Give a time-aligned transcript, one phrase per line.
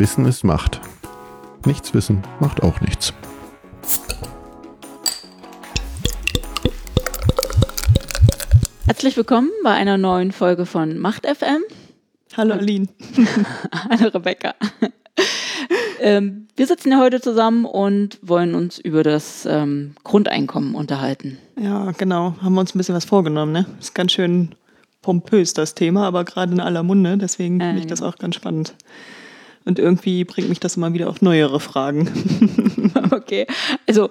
[0.00, 0.80] Wissen ist Macht.
[1.66, 3.12] Nichts wissen macht auch nichts.
[8.86, 11.60] Herzlich willkommen bei einer neuen Folge von Macht FM.
[12.34, 12.86] Hallo Aline.
[13.90, 14.54] Hallo Rebecca.
[16.00, 21.36] ähm, wir sitzen ja heute zusammen und wollen uns über das ähm, Grundeinkommen unterhalten.
[21.60, 22.36] Ja, genau.
[22.40, 23.66] Haben wir uns ein bisschen was vorgenommen, ne?
[23.78, 24.54] Ist ganz schön
[25.02, 27.18] pompös, das Thema, aber gerade in aller Munde.
[27.18, 28.74] Deswegen finde ich das auch ganz spannend.
[29.64, 32.08] Und irgendwie bringt mich das immer wieder auf neuere Fragen.
[33.10, 33.46] okay.
[33.86, 34.08] Also,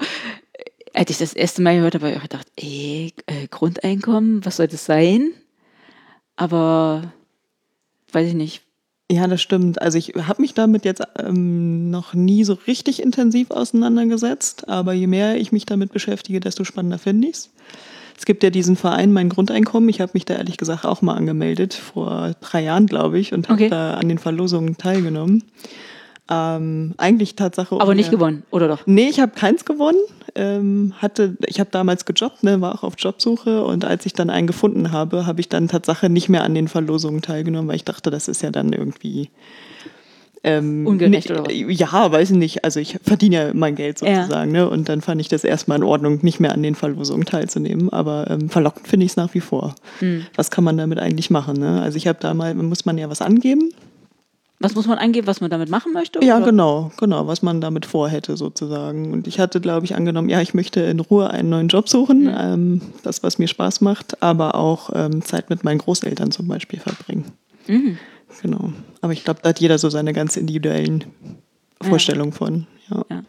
[0.94, 4.68] als ich das erste Mal gehört habe, habe ich gedacht, ey, äh, Grundeinkommen, was soll
[4.68, 5.32] das sein?
[6.36, 7.12] Aber
[8.12, 8.62] weiß ich nicht.
[9.12, 9.82] Ja, das stimmt.
[9.82, 15.08] Also ich habe mich damit jetzt ähm, noch nie so richtig intensiv auseinandergesetzt, aber je
[15.08, 17.50] mehr ich mich damit beschäftige, desto spannender finde ich es.
[18.20, 19.88] Es gibt ja diesen Verein Mein Grundeinkommen.
[19.88, 23.48] Ich habe mich da ehrlich gesagt auch mal angemeldet, vor drei Jahren, glaube ich, und
[23.48, 23.70] habe okay.
[23.70, 25.46] da an den Verlosungen teilgenommen.
[26.30, 27.80] Ähm, eigentlich Tatsache.
[27.80, 28.86] Aber nicht gewonnen, oder doch?
[28.86, 30.00] Nee, ich habe keins gewonnen.
[30.36, 34.30] Ähm, hatte, ich habe damals gejobbt, ne, war auch auf Jobsuche und als ich dann
[34.30, 37.86] einen gefunden habe, habe ich dann Tatsache nicht mehr an den Verlosungen teilgenommen, weil ich
[37.86, 39.30] dachte, das ist ja dann irgendwie
[40.44, 41.54] ähm, Ungerecht oder was?
[41.54, 42.64] Ja, weiß ich nicht.
[42.64, 44.56] Also ich verdiene ja mein Geld sozusagen.
[44.56, 44.64] Ja.
[44.64, 44.70] Ne?
[44.70, 47.92] Und dann fand ich das erstmal in Ordnung, nicht mehr an den Verlosungen teilzunehmen.
[47.92, 49.76] Aber ähm, verlockend finde ich es nach wie vor.
[50.02, 50.26] Mhm.
[50.36, 51.58] Was kann man damit eigentlich machen?
[51.58, 51.82] Ne?
[51.82, 53.72] Also ich habe da mal, muss man ja was angeben.
[54.62, 56.20] Was muss man angeben, was man damit machen möchte?
[56.24, 56.48] Ja, oder?
[56.48, 59.14] genau, genau, was man damit vorhätte sozusagen.
[59.14, 62.24] Und ich hatte, glaube ich, angenommen, ja, ich möchte in Ruhe einen neuen Job suchen,
[62.24, 62.36] mhm.
[62.38, 66.80] ähm, das, was mir Spaß macht, aber auch ähm, Zeit mit meinen Großeltern zum Beispiel
[66.80, 67.32] verbringen.
[67.68, 67.98] Mhm.
[68.42, 68.72] Genau.
[69.02, 71.06] Aber ich glaube, da hat jeder so seine ganz individuellen
[71.82, 72.38] Vorstellungen ja.
[72.38, 72.68] von.
[72.90, 73.06] Ja.
[73.10, 73.24] Ja.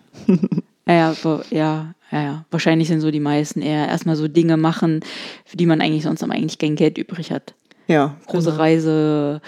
[0.86, 1.14] ja,
[1.50, 5.00] ja, ja, ja, Wahrscheinlich sind so die meisten eher erstmal so Dinge machen,
[5.44, 7.54] für die man eigentlich sonst eigentlich kein Geld übrig hat.
[7.86, 8.16] Ja.
[8.26, 8.62] Große genau.
[8.62, 9.40] Reise,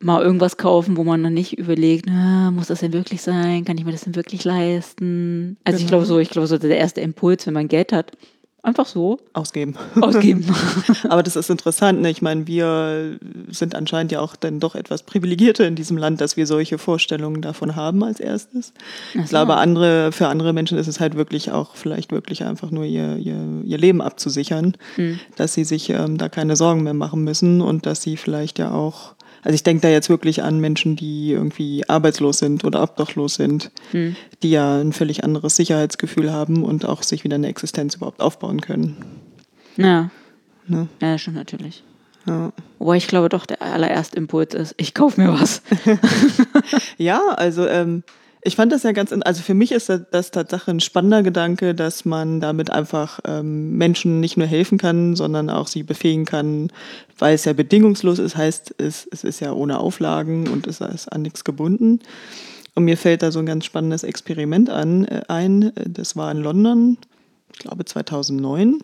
[0.00, 3.64] mal irgendwas kaufen, wo man dann nicht überlegt, na, muss das denn wirklich sein?
[3.64, 5.56] Kann ich mir das denn wirklich leisten?
[5.64, 5.84] Also genau.
[5.84, 8.12] ich glaube so, ich glaube so der erste Impuls, wenn man Geld hat,
[8.62, 9.18] Einfach so.
[9.32, 9.74] Ausgeben.
[10.00, 10.44] Ausgeben.
[11.08, 12.02] Aber das ist interessant.
[12.02, 12.10] Ne?
[12.10, 16.36] Ich meine, wir sind anscheinend ja auch dann doch etwas privilegierter in diesem Land, dass
[16.36, 18.74] wir solche Vorstellungen davon haben als erstes.
[19.14, 19.20] So.
[19.20, 22.84] Ich glaube, andere, für andere Menschen ist es halt wirklich auch vielleicht wirklich einfach nur
[22.84, 25.18] ihr, ihr, ihr Leben abzusichern, hm.
[25.36, 28.72] dass sie sich ähm, da keine Sorgen mehr machen müssen und dass sie vielleicht ja
[28.72, 33.34] auch also ich denke da jetzt wirklich an Menschen, die irgendwie arbeitslos sind oder obdachlos
[33.34, 34.16] sind, hm.
[34.42, 38.60] die ja ein völlig anderes Sicherheitsgefühl haben und auch sich wieder eine Existenz überhaupt aufbauen
[38.60, 38.96] können.
[39.76, 40.10] Ja.
[40.66, 40.88] Ne?
[41.00, 41.82] Ja, stimmt natürlich.
[42.26, 42.52] Ja.
[42.78, 45.62] Wobei ich glaube doch, der allererste Impuls ist, ich kaufe mir was.
[46.98, 48.02] ja, also ähm,
[48.42, 51.74] ich fand das ja ganz, also für mich ist das, das Tatsache ein spannender Gedanke,
[51.74, 56.68] dass man damit einfach ähm, Menschen nicht nur helfen kann, sondern auch sie befähigen kann,
[57.18, 61.08] weil es ja bedingungslos ist, heißt es, es ist ja ohne Auflagen und es ist
[61.08, 62.00] an nichts gebunden.
[62.74, 65.72] Und mir fällt da so ein ganz spannendes Experiment an, äh, ein.
[65.86, 66.96] Das war in London,
[67.52, 68.78] ich glaube 2009.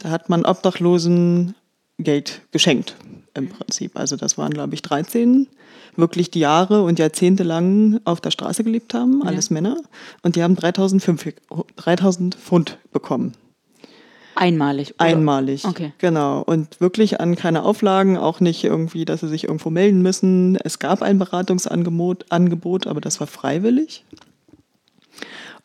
[0.00, 1.54] Da hat man Obdachlosen
[1.98, 2.96] Geld geschenkt
[3.38, 3.98] im Prinzip.
[3.98, 5.46] Also das waren, glaube ich, 13
[5.96, 9.54] wirklich die Jahre und Jahrzehnte lang auf der Straße gelebt haben, alles ja.
[9.54, 9.76] Männer.
[10.22, 11.04] Und die haben 3000,
[11.76, 13.34] 3000 Pfund bekommen.
[14.36, 14.94] Einmalig.
[14.94, 15.04] Oder?
[15.04, 15.64] Einmalig.
[15.64, 15.92] Okay.
[15.98, 16.42] Genau.
[16.42, 20.56] Und wirklich an keine Auflagen, auch nicht irgendwie, dass sie sich irgendwo melden müssen.
[20.62, 24.04] Es gab ein Beratungsangebot, Angebot, aber das war freiwillig.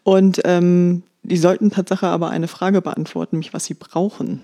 [0.02, 4.42] Und ähm, die sollten Tatsache aber eine Frage beantworten, nämlich was sie brauchen.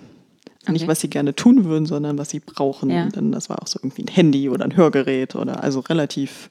[0.64, 0.74] Okay.
[0.74, 2.90] Nicht, was sie gerne tun würden, sondern was sie brauchen.
[2.90, 3.08] Ja.
[3.08, 6.50] Denn das war auch so irgendwie ein Handy oder ein Hörgerät oder also relativ,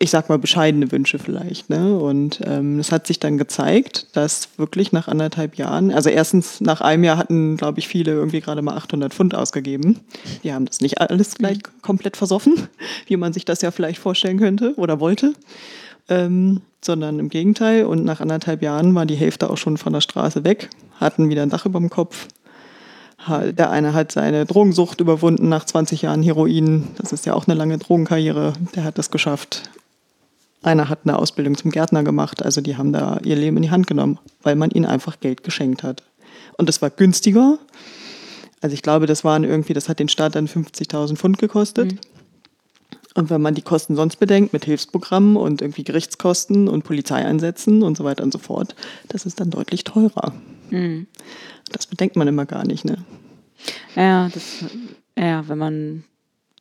[0.00, 1.70] ich sag mal, bescheidene Wünsche vielleicht.
[1.70, 1.96] Ne?
[1.96, 6.80] Und ähm, es hat sich dann gezeigt, dass wirklich nach anderthalb Jahren, also erstens nach
[6.80, 10.00] einem Jahr hatten, glaube ich, viele irgendwie gerade mal 800 Pfund ausgegeben.
[10.42, 12.66] Die haben das nicht alles gleich komplett versoffen,
[13.06, 15.34] wie man sich das ja vielleicht vorstellen könnte oder wollte.
[16.08, 17.84] Ähm, sondern im Gegenteil.
[17.84, 21.42] Und nach anderthalb Jahren war die Hälfte auch schon von der Straße weg, hatten wieder
[21.42, 22.28] ein Dach über dem Kopf,
[23.28, 26.88] der eine hat seine Drogensucht überwunden nach 20 Jahren Heroin.
[26.98, 28.54] Das ist ja auch eine lange Drogenkarriere.
[28.74, 29.70] Der hat das geschafft.
[30.62, 32.44] Einer hat eine Ausbildung zum Gärtner gemacht.
[32.44, 35.44] Also die haben da ihr Leben in die Hand genommen, weil man ihnen einfach Geld
[35.44, 36.02] geschenkt hat.
[36.56, 37.58] Und das war günstiger.
[38.60, 41.92] Also ich glaube, das waren irgendwie, das hat den Staat dann 50.000 Pfund gekostet.
[41.92, 41.98] Mhm.
[43.14, 47.96] Und wenn man die Kosten sonst bedenkt, mit Hilfsprogrammen und irgendwie Gerichtskosten und Polizeieinsätzen und
[47.96, 48.74] so weiter und so fort,
[49.08, 50.32] das ist dann deutlich teurer.
[50.70, 51.06] Mhm.
[51.72, 52.98] Das bedenkt man immer gar nicht, ne?
[53.96, 54.64] Ja, das,
[55.18, 56.04] ja, wenn man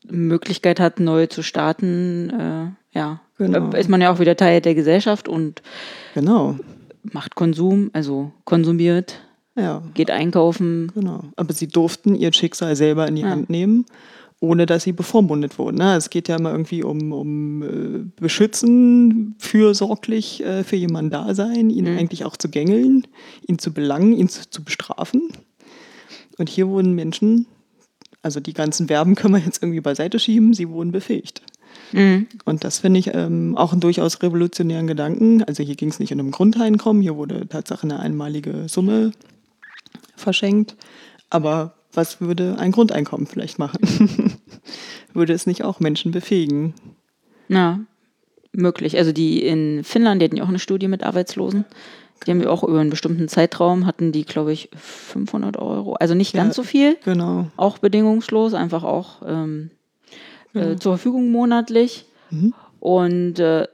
[0.10, 3.70] Möglichkeit hat, neu zu starten, äh, ja, genau.
[3.72, 5.62] ist man ja auch wieder Teil der Gesellschaft und
[6.14, 6.58] genau.
[7.04, 9.22] macht Konsum, also konsumiert,
[9.56, 9.84] ja.
[9.94, 10.92] geht einkaufen.
[10.96, 11.26] Genau.
[11.36, 13.30] Aber sie durften ihr Schicksal selber in die ja.
[13.30, 13.86] Hand nehmen
[14.40, 15.78] ohne dass sie bevormundet wurden.
[15.78, 15.96] Ne?
[15.96, 21.70] Es geht ja immer irgendwie um, um äh, Beschützen, fürsorglich äh, für jemanden da sein,
[21.70, 21.98] ihn Mhm.
[21.98, 23.08] eigentlich auch zu gängeln,
[23.48, 25.30] ihn zu belangen, ihn zu, zu bestrafen.
[26.38, 27.48] Und hier wurden Menschen,
[28.22, 31.42] also die ganzen Verben können wir jetzt irgendwie beiseite schieben, sie wurden befähigt.
[31.92, 32.28] Mhm.
[32.46, 35.44] Und das finde ich ähm, auch einen durchaus revolutionären Gedanken.
[35.44, 39.12] Also hier ging es nicht um ein Grundeinkommen, hier wurde Tatsache eine einmalige Summe
[40.16, 40.76] verschenkt.
[41.30, 44.38] Aber was würde ein Grundeinkommen vielleicht machen?
[45.14, 46.74] würde es nicht auch Menschen befähigen?
[47.50, 47.80] Ja,
[48.52, 48.98] möglich.
[48.98, 51.66] Also die in Finnland, die hatten ja auch eine Studie mit Arbeitslosen.
[52.26, 55.94] Die haben wir auch über einen bestimmten Zeitraum, hatten die, glaube ich, 500 Euro.
[55.94, 56.44] Also nicht Ja.
[56.44, 57.48] ganz so viel, Genau.
[57.58, 59.72] auch bedingungslos, einfach auch ähm,
[60.54, 62.06] äh, zur Verfügung monatlich.
[62.32, 62.54] Mhm.
[62.80, 63.68] Und äh,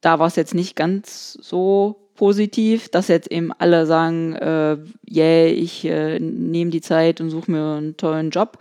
[0.00, 4.76] da war es jetzt nicht ganz so positiv, dass jetzt eben alle sagen, äh,
[5.10, 8.58] yeah, ich äh, nehme die Zeit und suche mir einen tollen Job.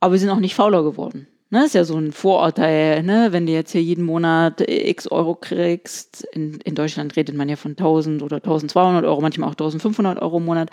[0.00, 1.26] Aber wir sind auch nicht fauler geworden.
[1.52, 3.28] Ne, ist ja so ein Vorurteil, ne?
[3.30, 6.24] wenn du jetzt hier jeden Monat x Euro kriegst.
[6.32, 10.38] In, in Deutschland redet man ja von 1000 oder 1200 Euro, manchmal auch 1500 Euro
[10.38, 10.70] im Monat.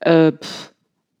[0.00, 0.74] Äh, pff,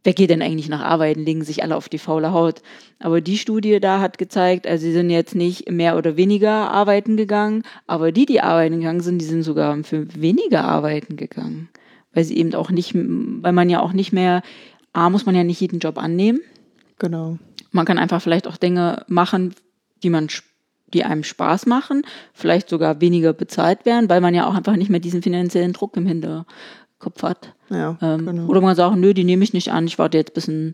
[0.04, 2.60] wer geht denn eigentlich nach Arbeiten, legen sich alle auf die faule Haut.
[2.98, 7.16] Aber die Studie da hat gezeigt, also sie sind jetzt nicht mehr oder weniger arbeiten
[7.16, 11.70] gegangen, aber die, die arbeiten gegangen sind, die sind sogar für weniger arbeiten gegangen.
[12.12, 14.42] Weil sie eben auch nicht, weil man ja auch nicht mehr,
[14.92, 16.40] A, muss man ja nicht jeden Job annehmen.
[16.98, 17.38] Genau.
[17.70, 19.54] Man kann einfach vielleicht auch Dinge machen,
[20.02, 20.28] die man
[20.92, 22.02] die einem Spaß machen,
[22.32, 25.96] vielleicht sogar weniger bezahlt werden, weil man ja auch einfach nicht mehr diesen finanziellen Druck
[25.96, 27.54] im Hinterkopf hat.
[27.68, 28.46] Ja, Ähm, genau.
[28.46, 30.72] Oder man sagt, nö, die nehme ich nicht an, ich warte jetzt, bis ein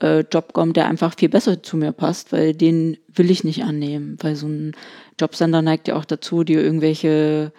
[0.00, 3.62] äh, Job kommt, der einfach viel besser zu mir passt, weil den will ich nicht
[3.64, 4.16] annehmen.
[4.20, 4.72] Weil so ein
[5.20, 7.52] Jobcenter neigt ja auch dazu, dir irgendwelche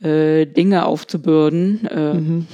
[0.00, 1.86] äh, Dinge aufzubürden.
[1.86, 2.46] Äh, Mhm.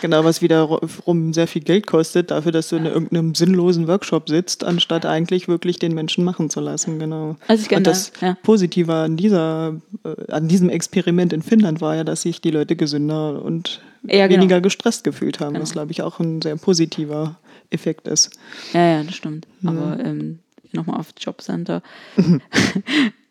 [0.00, 4.62] Genau, was wiederum sehr viel Geld kostet, dafür, dass du in irgendeinem sinnlosen Workshop sitzt,
[4.62, 6.98] anstatt eigentlich wirklich den Menschen machen zu lassen.
[7.00, 7.36] Genau.
[7.48, 8.36] Also ich Und das da, ja.
[8.44, 12.76] Positive an, dieser, äh, an diesem Experiment in Finnland war ja, dass sich die Leute
[12.76, 14.40] gesünder und Ja, genau.
[14.42, 15.80] weniger gestresst gefühlt haben, was, Genau.
[15.80, 17.36] glaube ich, auch ein sehr positiver
[17.70, 18.30] Effekt ist.
[18.72, 19.46] Ja, ja, das stimmt.
[19.64, 20.38] Aber ähm,
[20.72, 21.82] nochmal auf Jobcenter.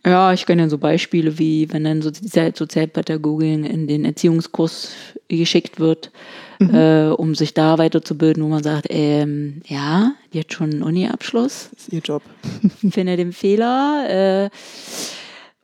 [0.07, 4.91] ja, ich kenne ja so Beispiele wie, wenn dann Sozial Sozialpädagogin in den Erziehungskurs
[5.27, 6.11] geschickt wird,
[6.59, 11.69] äh, um sich da weiterzubilden, wo man sagt, ähm, ja, die hat schon einen Uni-Abschluss,
[11.73, 12.23] Das ist ihr Job.
[12.89, 14.45] finde den Fehler.
[14.45, 14.49] Äh,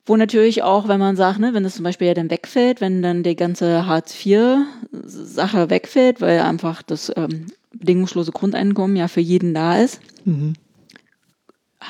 [0.06, 3.02] wo natürlich auch, wenn man sagt, ne, wenn das zum Beispiel ja dann wegfällt, wenn
[3.02, 9.78] dann die ganze Hartz-IV-Sache wegfällt, weil einfach das ähm, bedingungslose Grundeinkommen ja für jeden da
[9.80, 10.54] ist, Mhm.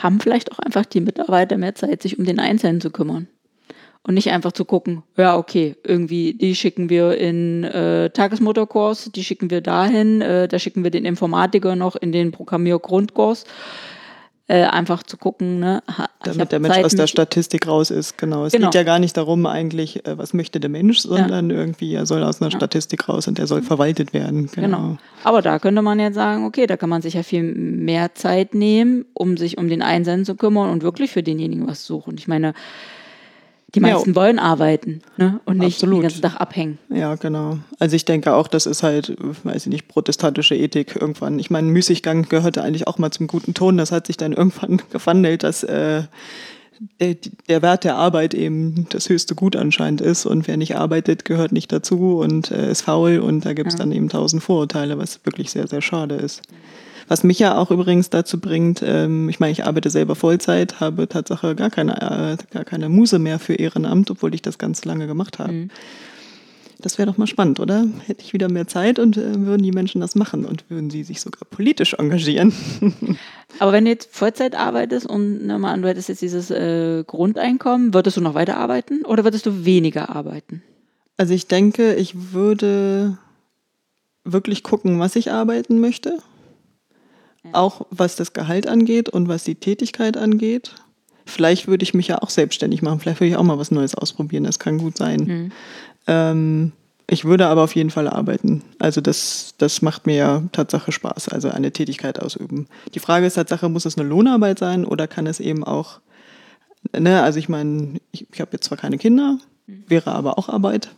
[0.01, 3.27] Haben vielleicht auch einfach die Mitarbeiter mehr Zeit, sich um den Einzelnen zu kümmern.
[4.05, 9.23] Und nicht einfach zu gucken, ja, okay, irgendwie, die schicken wir in äh, Tagesmutterkurs, die
[9.23, 13.45] schicken wir dahin, äh, da schicken wir den Informatiker noch in den Programmiergrundkurs.
[14.47, 18.17] Äh, einfach zu gucken, ne, ha, Damit der Mensch Zeit, aus der Statistik raus ist,
[18.17, 18.43] genau.
[18.45, 18.67] Es Genau.
[18.67, 22.21] geht ja gar nicht darum, eigentlich, äh, was möchte der Mensch, sondern irgendwie, er soll
[22.23, 24.49] aus einer Statistik raus und er soll verwaltet werden.
[24.53, 24.77] Genau.
[24.77, 24.97] Genau.
[25.23, 28.53] Aber da könnte man jetzt sagen, okay, da kann man sich ja viel mehr Zeit
[28.53, 32.15] nehmen, um sich um den Einzelnen zu kümmern und wirklich für denjenigen was suchen.
[32.17, 32.53] Ich meine,
[33.75, 33.93] die Ja.
[33.93, 35.39] meisten wollen arbeiten ne?
[35.45, 35.97] und nicht Absolut.
[35.97, 36.77] den ganzen Tag abhängen.
[36.89, 37.57] Ja, genau.
[37.79, 41.39] Also ich denke auch, das ist halt, äh, weiß ich nicht, protestantische Ethik irgendwann.
[41.39, 43.77] Ich meine, Müßiggang gehörte eigentlich auch mal zum guten Ton.
[43.77, 46.03] Das hat sich dann irgendwann gewandelt, dass äh,
[46.99, 47.15] der,
[47.47, 51.51] der Wert der Arbeit eben das höchste Gut anscheinend ist und wer nicht arbeitet, gehört
[51.51, 55.19] nicht dazu und äh, ist faul und da gibt es dann eben tausend Vorurteile, was
[55.25, 56.41] wirklich sehr, sehr schade ist.
[57.13, 61.07] Was mich ja auch übrigens dazu bringt, ähm, ich meine, ich arbeite selber Vollzeit, habe
[61.07, 65.05] Tatsache gar keine, äh, gar keine Muse mehr für Ehrenamt, obwohl ich das ganz lange
[65.05, 65.67] gemacht habe.
[66.79, 67.85] Das wäre doch mal spannend, oder?
[68.07, 71.03] Hätte ich wieder mehr Zeit und äh, würden die Menschen das machen und würden sie
[71.03, 72.51] sich sogar politisch engagieren.
[73.59, 77.03] Aber wenn du jetzt Vollzeit arbeitest und ne, mal an, du hättest jetzt dieses äh,
[77.05, 80.63] Grundeinkommen, würdest du noch weiter arbeiten oder würdest du weniger arbeiten?
[81.17, 83.19] Also ich denke, ich würde
[84.23, 86.17] wirklich gucken, was ich arbeiten möchte.
[87.51, 90.75] Auch was das Gehalt angeht und was die Tätigkeit angeht.
[91.25, 92.99] Vielleicht würde ich mich ja auch selbstständig machen.
[92.99, 94.43] Vielleicht würde ich auch mal was Neues ausprobieren.
[94.43, 95.51] Das kann gut sein.
[96.07, 96.71] Ähm,
[97.07, 98.63] ich würde aber auf jeden Fall arbeiten.
[98.79, 102.67] Also das, das macht mir ja Tatsache Spaß, also eine Tätigkeit ausüben.
[102.93, 105.99] Die Frage ist Tatsache, muss es eine Lohnarbeit sein oder kann es eben auch,
[106.97, 110.89] ne, also ich meine, ich, ich habe jetzt zwar keine Kinder, wäre aber auch Arbeit.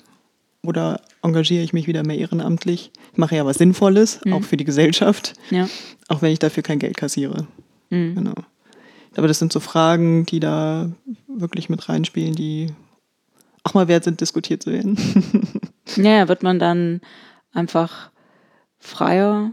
[0.67, 2.91] Oder engagiere ich mich wieder mehr ehrenamtlich?
[3.11, 5.67] Ich mache ja was Sinnvolles, auch für die Gesellschaft, Ja.
[6.07, 7.47] auch wenn ich dafür kein Geld kassiere.
[7.89, 8.15] Mhm.
[8.15, 8.33] Genau.
[9.17, 10.89] Aber das sind so Fragen, die da
[11.27, 12.73] wirklich mit reinspielen, die
[13.63, 14.97] auch mal wert sind, diskutiert zu werden.
[15.97, 16.99] Ja, wird man dann
[17.53, 18.09] einfach
[18.79, 19.51] freier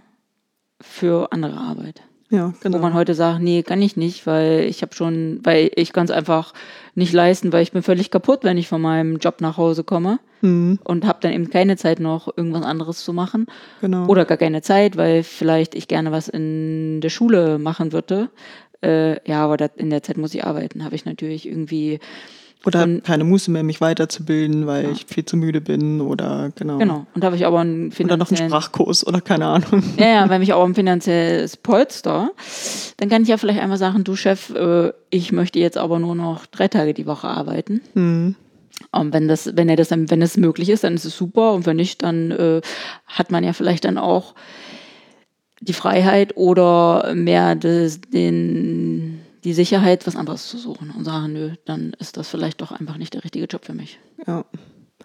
[0.80, 2.00] für andere Arbeit.
[2.30, 2.78] Ja, genau.
[2.78, 6.10] Wo man heute sagt, nee, kann ich nicht, weil ich habe schon, weil ich ganz
[6.10, 6.54] einfach
[6.94, 10.18] nicht leisten, weil ich bin völlig kaputt, wenn ich von meinem Job nach Hause komme
[10.42, 13.46] Mhm, und habe dann eben keine Zeit noch irgendwas anderes zu machen
[13.80, 14.06] genau.
[14.06, 18.28] oder gar keine Zeit, weil vielleicht ich gerne was in der Schule machen würde.
[18.84, 22.00] Äh, ja, aber dat, in der Zeit muss ich arbeiten, habe ich natürlich irgendwie
[22.66, 26.78] Oder habe keine Muße mehr, mich weiterzubilden, weil ich viel zu müde bin oder genau.
[26.78, 29.84] genau und habe ich aber einen Oder noch einen finanziellen Sprachkurs oder keine Ahnung.
[29.96, 32.32] Ja, ja, wenn ich auch ein finanzielles Polster,
[32.96, 36.16] dann kann ich ja vielleicht einmal sagen, du Chef, äh, ich möchte jetzt aber nur
[36.16, 37.80] noch drei Tage die Woche arbeiten.
[37.94, 38.34] Mhm.
[38.90, 41.52] Und wenn das, wenn er das wenn es möglich ist, dann ist es super.
[41.52, 42.60] Und wenn nicht, dann äh,
[43.06, 44.34] hat man ja vielleicht dann auch
[45.60, 51.50] die Freiheit oder mehr des, den, die Sicherheit, was anderes zu suchen und sagen, nö,
[51.64, 53.98] dann ist das vielleicht doch einfach nicht der richtige Job für mich.
[54.26, 54.44] Ja.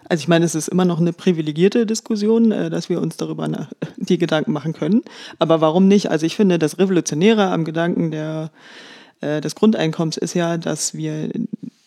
[0.09, 3.67] Also ich meine, es ist immer noch eine privilegierte Diskussion, äh, dass wir uns darüber
[3.97, 5.01] die Gedanken machen können.
[5.39, 6.09] Aber warum nicht?
[6.09, 8.51] Also ich finde, das Revolutionäre am Gedanken der,
[9.21, 11.29] äh, des Grundeinkommens ist ja, dass wir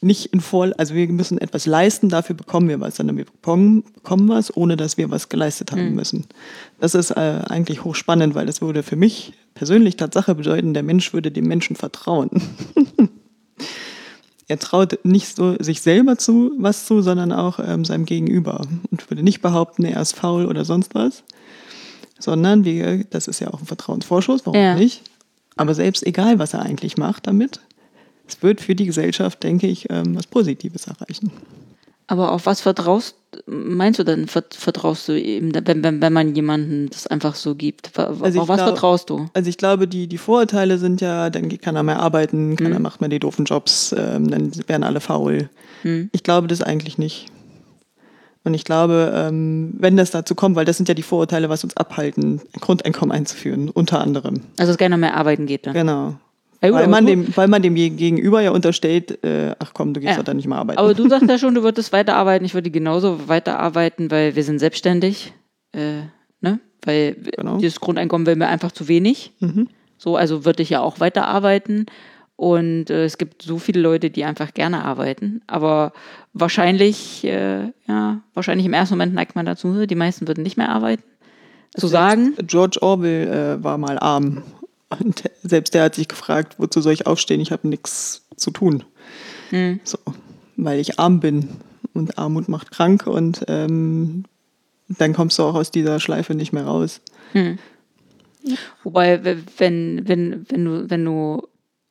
[0.02, 3.84] nicht in voll, also wir müssen etwas leisten, dafür bekommen wir was, sondern wir bekommen,
[3.94, 6.24] bekommen was, ohne dass wir was geleistet haben müssen.
[6.80, 11.12] Das ist äh, eigentlich hochspannend, weil das würde für mich persönlich Tatsache bedeuten, der Mensch
[11.12, 12.30] würde dem Menschen vertrauen.
[14.48, 19.10] er traut nicht so sich selber zu was zu, sondern auch ähm, seinem Gegenüber und
[19.10, 21.24] würde nicht behaupten, er ist faul oder sonst was,
[22.18, 24.74] sondern wir, das ist ja auch ein Vertrauensvorschuss, warum Ja.
[24.76, 25.02] nicht?
[25.56, 27.60] Aber selbst egal, was er eigentlich macht damit,
[28.32, 31.30] es wird für die Gesellschaft, denke ich, ähm, was Positives erreichen.
[32.06, 33.14] Aber auf was vertraust,
[33.46, 37.54] meinst du denn, vert- vertraust du eben, wenn, wenn, wenn man jemanden das einfach so
[37.54, 37.96] gibt?
[37.96, 39.26] Also auf was glaub- vertraust du?
[39.32, 42.72] Also ich glaube, die, die Vorurteile sind ja, dann kann er mehr arbeiten, kann Mhm.
[42.72, 45.48] er macht mehr die doofen Jobs, ähm, dann werden alle faul.
[45.84, 46.10] Mhm.
[46.12, 47.26] Ich glaube das eigentlich nicht.
[48.42, 51.62] Und ich glaube, ähm, wenn das dazu kommt, weil das sind ja die Vorurteile, was
[51.62, 54.40] uns abhalten, ein Grundeinkommen einzuführen, unter anderem.
[54.58, 55.74] Also, dass keiner mehr arbeiten geht dann.
[55.74, 56.14] Genau.
[56.62, 59.94] Ja, gut, Weil man, du- dem, weil man dem Gegenüber ja unterstellt, äh, ach komm,
[59.94, 60.22] du gehst Ja.
[60.22, 60.78] da nicht mehr arbeiten.
[60.78, 62.44] Aber du sagst ja schon, du würdest weiterarbeiten.
[62.44, 65.32] Ich würde genauso weiterarbeiten, weil wir sind selbstständig.
[65.72, 66.02] Äh,
[66.40, 66.60] ne?
[66.84, 67.56] Weil Genau.
[67.58, 69.32] dieses Grundeinkommen wäre mir einfach zu wenig.
[69.40, 69.68] Mhm.
[69.96, 71.86] So, also würde ich ja auch weiterarbeiten.
[72.36, 75.42] Und äh, es gibt so viele Leute, die einfach gerne arbeiten.
[75.46, 75.92] Aber
[76.32, 80.70] wahrscheinlich, äh, ja, wahrscheinlich im ersten Moment neigt man dazu, die meisten würden nicht mehr
[80.70, 81.02] arbeiten.
[81.76, 83.28] Zu sagen, George Orwell
[83.60, 84.42] äh, war mal arm.
[84.98, 87.40] Und selbst der hat sich gefragt, wozu soll ich aufstehen?
[87.40, 88.84] Ich habe nichts zu tun.
[89.50, 89.80] Hm.
[89.84, 89.98] So,
[90.56, 91.48] weil ich arm bin.
[91.92, 94.24] Und Armut macht krank und ähm,
[94.88, 97.00] dann kommst du auch aus dieser Schleife nicht mehr raus.
[98.84, 101.46] Wobei, w- wenn, wenn, wenn, du, wenn du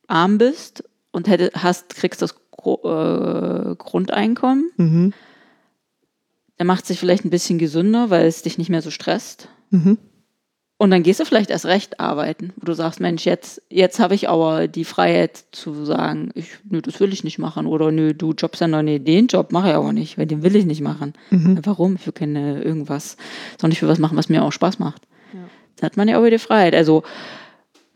[0.06, 5.12] arm bist und hätte, hast, kriegst das Gro äh, Grundeinkommen, Mhm.
[6.56, 9.48] dann macht es sich vielleicht ein bisschen gesünder, weil es dich nicht mehr so stresst.
[9.70, 9.98] Mhm.
[10.80, 14.14] Und dann gehst du vielleicht erst recht arbeiten, wo du sagst, Mensch, jetzt, jetzt habe
[14.14, 17.66] ich aber die Freiheit zu sagen, ich, nö, das will ich nicht machen.
[17.66, 20.64] Oder nö, du Jobcenter, nee, den Job mache ich aber nicht, weil den will ich
[20.64, 21.12] nicht machen.
[21.64, 21.96] Warum?
[21.96, 23.18] Ich will keine irgendwas,
[23.60, 25.02] sondern ich will was machen, was mir auch Spaß macht.
[25.76, 26.74] Dann hat man ja auch wieder Freiheit.
[26.74, 27.02] Also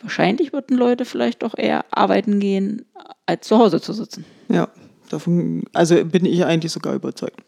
[0.03, 2.85] wahrscheinlich würden Leute vielleicht doch eher arbeiten gehen,
[3.25, 4.27] als zu Hause zu sitzen.
[4.51, 4.69] Ja,
[5.09, 7.41] davon, also bin ich eigentlich sogar überzeugt.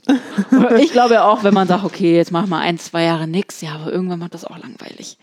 [0.79, 3.61] Ich glaube ja auch, wenn man sagt, okay, jetzt mach mal ein, zwei Jahre nichts,
[3.61, 5.19] ja, aber irgendwann macht das auch langweilig.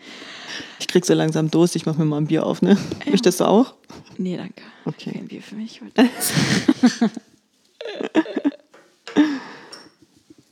[0.78, 2.76] Ich krieg so langsam Durst, ich mache mir mal ein Bier auf, ne?
[3.10, 3.74] Möchtest du auch?
[4.18, 4.62] Nee, danke.
[4.84, 5.12] Okay.
[5.12, 6.02] Kein Bier für mich heute.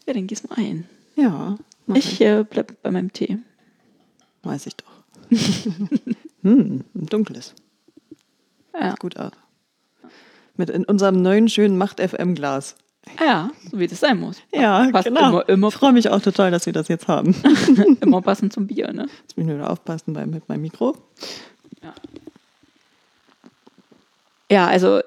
[0.06, 0.88] ja, dann gieß mal ein.
[1.16, 1.56] Ja,
[1.94, 3.38] Ich äh, bleib bei meinem Tee.
[4.42, 4.90] weiß ich doch.
[6.42, 7.54] hm, ein dunkles.
[8.74, 8.90] Ja.
[8.90, 9.32] Sieht gut aus.
[10.62, 12.76] Mit in unserem neuen schönen Macht-FM-Glas.
[13.18, 14.36] ja, so wie das sein muss.
[14.54, 15.28] Ja, Passt genau.
[15.30, 17.34] immer, immer, Ich freue mich auch total, dass wir das jetzt haben.
[18.00, 19.08] immer passend zum Bier, ne?
[19.22, 20.96] Jetzt muss ich nur wieder aufpassen bei, mit meinem Mikro.
[24.48, 25.00] Ja, also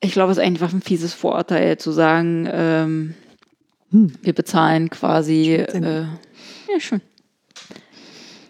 [0.00, 3.14] ich glaube, es ist einfach ein fieses Vorurteil zu sagen, ähm,
[3.92, 4.12] Hm.
[4.22, 7.00] wir bezahlen quasi, äh, ja schön,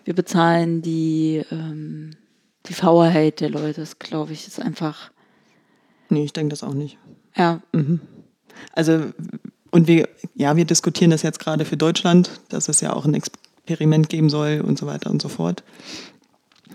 [0.06, 2.12] wir bezahlen die, ähm,
[2.64, 3.80] die Faulheit der Leute.
[3.82, 5.10] Das glaube ich ist einfach,
[6.08, 6.98] Nee, ich denke das auch nicht.
[7.36, 7.60] ja,
[8.72, 9.12] Also,
[9.70, 13.14] und wir, ja, wir diskutieren das jetzt gerade für Deutschland, dass es ja auch ein
[13.14, 15.62] Experiment geben soll und so weiter und so fort.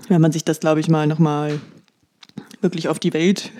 [0.07, 1.59] Wenn man sich das, glaube ich, mal nochmal
[2.61, 3.51] wirklich auf die Welt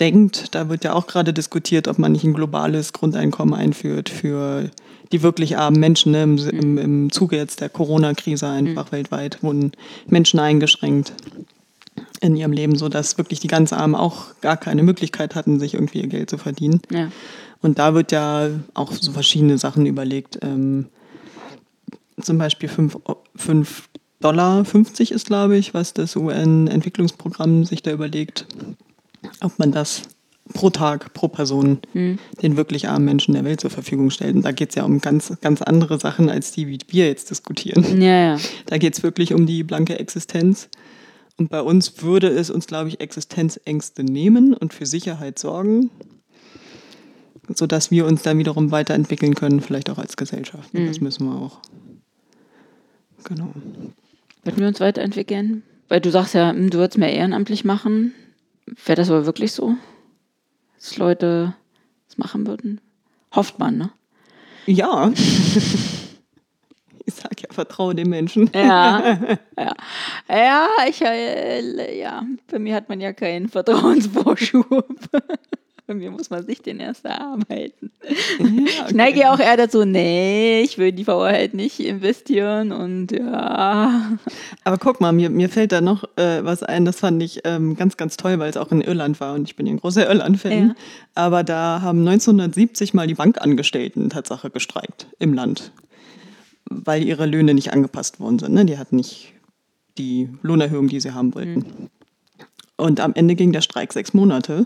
[0.00, 4.70] denkt, da wird ja auch gerade diskutiert, ob man nicht ein globales Grundeinkommen einführt für
[5.12, 6.12] die wirklich armen Menschen.
[6.12, 6.22] Ne?
[6.22, 9.72] Im, im, Im Zuge jetzt der Corona-Krise einfach weltweit wurden
[10.06, 11.12] Menschen eingeschränkt
[12.20, 16.00] in ihrem Leben, sodass wirklich die ganz Armen auch gar keine Möglichkeit hatten, sich irgendwie
[16.00, 16.80] ihr Geld zu verdienen.
[16.90, 17.10] ja.
[17.62, 20.38] Und da wird ja auch so verschiedene Sachen überlegt.
[20.42, 20.86] Ähm,
[22.20, 22.98] zum Beispiel fünf,
[23.34, 23.88] fünf
[24.20, 28.46] Dollar 50 ist, glaube ich, was das UN-Entwicklungsprogramm sich da überlegt,
[29.40, 30.02] ob man das
[30.52, 32.18] pro Tag, pro Person Hm.
[32.42, 34.36] den wirklich armen Menschen der Welt zur Verfügung stellt.
[34.36, 37.30] Und da geht es ja um ganz, ganz andere Sachen, als die, wie wir jetzt
[37.30, 38.00] diskutieren.
[38.00, 38.38] Ja, ja.
[38.66, 40.68] Da geht es wirklich um die blanke Existenz.
[41.38, 45.90] Und bei uns würde es uns, glaube ich, Existenzängste nehmen und für Sicherheit sorgen,
[47.54, 50.72] sodass wir uns dann wiederum weiterentwickeln können, vielleicht auch als Gesellschaft.
[50.74, 51.60] Und Das müssen wir auch.
[53.24, 53.52] Genau.
[54.44, 55.62] Würden wir uns weiterentwickeln?
[55.88, 58.14] Weil du sagst ja, hm, du würdest mehr ehrenamtlich machen.
[58.84, 59.74] Wäre das aber wirklich so?
[60.76, 61.54] Dass Leute
[62.08, 62.80] das machen würden?
[63.34, 63.90] Hofft man, ne?
[64.66, 65.12] Ja.
[67.06, 68.50] ich sag ja, vertraue den Menschen.
[68.54, 69.18] Ja,
[69.58, 69.72] ja.
[70.28, 74.98] Ja, ich, äh, ja, bei mir hat man ja keinen Vertrauensvorschub.
[75.86, 77.92] Bei mir muss man sich den erst erarbeiten.
[78.40, 82.72] Ja, Ich neige ja auch eher dazu, nee, ich will die VR halt nicht investieren
[82.72, 84.18] und ja.
[84.64, 87.76] Aber guck mal, mir, mir fällt da noch äh, was ein, das fand ich ähm,
[87.76, 90.08] ganz, ganz toll, weil es auch in Irland war und ich bin ja ein großer
[90.08, 90.68] Irland-Fan.
[90.68, 90.74] Ja.
[91.14, 95.70] Aber da haben 1970 mal die Bankangestellten Tatsache gestreikt im Land,
[96.70, 98.54] weil ihre Löhne nicht angepasst worden sind.
[98.54, 98.64] Ne?
[98.64, 99.32] Die hatten nicht
[99.98, 101.90] die Lohnerhöhung, die sie haben wollten.
[102.76, 104.64] Und am Ende ging der Streik sechs Monate.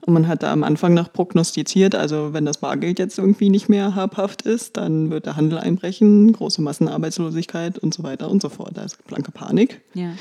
[0.00, 3.68] Und man hat da am Anfang noch prognostiziert, also wenn das Bargeld jetzt irgendwie nicht
[3.68, 8.48] mehr habhaft ist, dann wird der Handel einbrechen, große Massenarbeitslosigkeit und so weiter und so
[8.48, 8.76] fort.
[8.76, 9.82] Da ist blanke Panik.
[9.94, 10.14] Ja.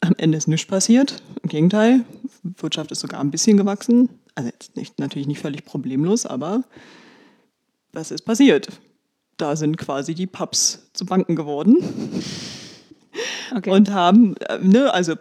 [0.00, 1.22] Am Ende ist nichts passiert.
[1.42, 2.04] Im Gegenteil,
[2.42, 4.08] Wirtschaft ist sogar ein bisschen gewachsen.
[4.34, 6.62] Also jetzt nicht, natürlich nicht völlig problemlos, aber
[7.92, 8.68] was ist passiert?
[9.42, 11.78] Da sind quasi die Pubs zu Banken geworden
[13.54, 13.70] Okay.
[13.70, 15.14] und haben, äh, ne, also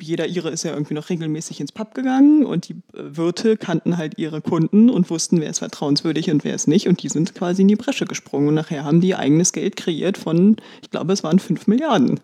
[0.00, 3.96] jeder ihre ist ja irgendwie noch regelmäßig ins Pub gegangen und die äh, Wirte kannten
[3.96, 7.34] halt ihre Kunden und wussten, wer ist vertrauenswürdig und wer ist nicht und die sind
[7.34, 11.12] quasi in die Bresche gesprungen und nachher haben die eigenes Geld kreiert von, ich glaube,
[11.12, 12.20] es waren 5 Milliarden.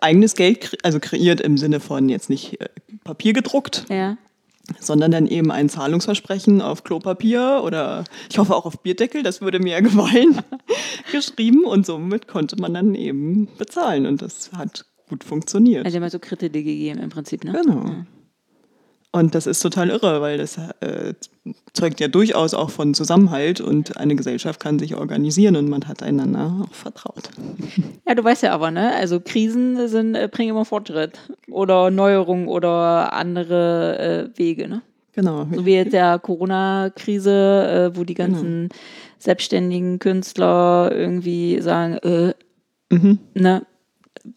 [0.00, 2.68] Eigenes Geld, also kreiert im Sinne von jetzt nicht äh,
[3.04, 4.16] Papier gedruckt, ja.
[4.80, 9.58] Sondern dann eben ein Zahlungsversprechen auf Klopapier oder ich hoffe auch auf Bierdeckel, das würde
[9.58, 10.38] mir ja gefallen,
[11.12, 15.84] geschrieben und somit konnte man dann eben bezahlen und das hat gut funktioniert.
[15.86, 17.52] Also immer so Kredite gegeben im Prinzip, ne?
[17.52, 17.86] Genau.
[17.86, 18.06] Ja.
[19.10, 21.14] Und das ist total irre, weil das äh,
[21.72, 26.02] zeugt ja durchaus auch von Zusammenhalt und eine Gesellschaft kann sich organisieren und man hat
[26.02, 27.30] einander auch vertraut.
[28.08, 28.94] Ja, du weißt ja aber, ne?
[28.94, 31.18] Also Krisen sind, äh, bringen immer Fortschritt
[31.50, 34.80] oder Neuerungen oder andere äh, Wege, ne?
[35.12, 35.46] Genau.
[35.52, 38.70] So wie jetzt der Corona-Krise, äh, wo die ganzen
[39.18, 42.34] selbstständigen Künstler irgendwie sagen, äh,
[42.90, 43.18] Mhm.
[43.34, 43.66] ne,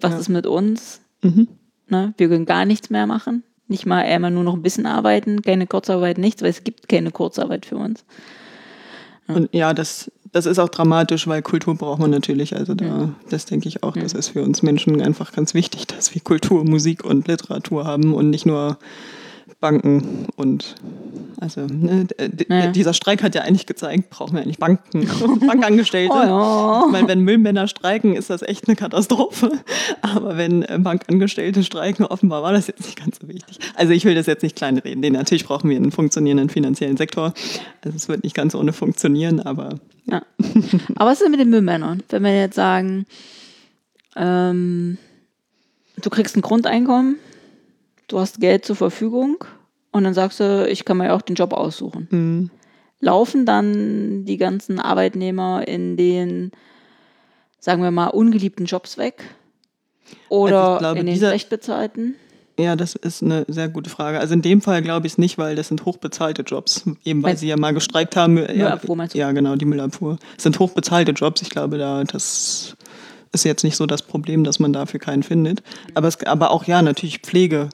[0.01, 0.19] was Ja.
[0.19, 0.99] ist mit uns?
[1.21, 1.47] Mhm.
[1.87, 2.13] Ne?
[2.17, 3.43] Wir können gar nichts mehr machen.
[3.71, 7.09] Nicht mal einmal nur noch ein bisschen arbeiten, keine Kurzarbeit, nichts, weil es gibt keine
[7.09, 8.03] Kurzarbeit für uns.
[9.29, 12.53] Und ja, das, das ist auch dramatisch, weil Kultur braucht man natürlich.
[12.53, 16.13] Also da, das denke ich auch, das ist für uns Menschen einfach ganz wichtig, dass
[16.13, 18.77] wir Kultur, Musik und Literatur haben und nicht nur
[19.61, 20.75] Banken und
[21.39, 22.67] also ne, d- d- Ja.
[22.71, 25.07] dieser Streik hat ja eigentlich gezeigt, brauchen wir eigentlich Banken
[25.47, 26.13] Bankangestellte.
[26.13, 26.83] Oh ja.
[26.87, 29.51] Ich meine, wenn Müllmänner streiken, ist das echt eine Katastrophe.
[30.01, 33.59] Aber wenn äh, Bankangestellte streiken, offenbar war das jetzt nicht ganz so wichtig.
[33.75, 34.99] Also ich will das jetzt nicht kleinreden.
[34.99, 37.33] Nee, natürlich brauchen wir einen funktionierenden finanziellen Sektor.
[37.83, 40.21] Also es wird nicht ganz ohne funktionieren, aber Ja.
[40.95, 42.03] Aber was ist denn mit den Müllmännern?
[42.09, 43.05] Wenn wir jetzt sagen,
[44.15, 44.97] ähm,
[46.01, 47.15] du kriegst ein Grundeinkommen,
[48.11, 49.37] du hast Geld zur Verfügung
[49.91, 52.07] und dann sagst du, ich kann mir ja auch den Job aussuchen.
[52.11, 52.49] mh,
[53.03, 56.51] Laufen dann die ganzen Arbeitnehmer in den,
[57.59, 59.23] sagen wir mal, ungeliebten Jobs weg?
[60.29, 62.15] Oder Also glaube, in den dieser- schlecht bezahlten?
[62.59, 64.19] ja, das ist eine sehr gute Frage.
[64.19, 66.83] Also in dem Fall glaube ich es nicht, weil das sind hochbezahlte Jobs.
[67.03, 68.37] Eben weil Weil- sie ja mal gestreikt haben.
[68.37, 69.19] Ja, Müllabfuhr meinst du?
[69.19, 70.17] Ja, genau, die Müllabfuhr.
[70.37, 71.41] Es sind hochbezahlte Jobs.
[71.41, 72.75] Ich glaube, da das
[73.31, 75.63] ist jetzt nicht so das Problem, dass man dafür keinen findet.
[75.93, 77.69] Aber, es, aber auch ja, natürlich Pflege.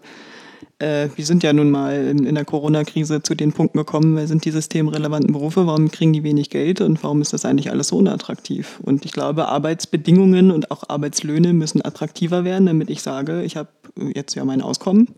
[0.79, 4.27] Äh, wir sind ja nun mal in, in der Corona-Krise zu den Punkten gekommen, wer
[4.27, 7.87] sind die systemrelevanten Berufe, warum kriegen die wenig Geld und warum ist das eigentlich alles
[7.87, 8.79] so unattraktiv?
[8.83, 13.69] Und ich glaube, Arbeitsbedingungen und auch Arbeitslöhne müssen attraktiver werden, damit ich sage, ich habe
[14.13, 15.15] jetzt ja mein Auskommen,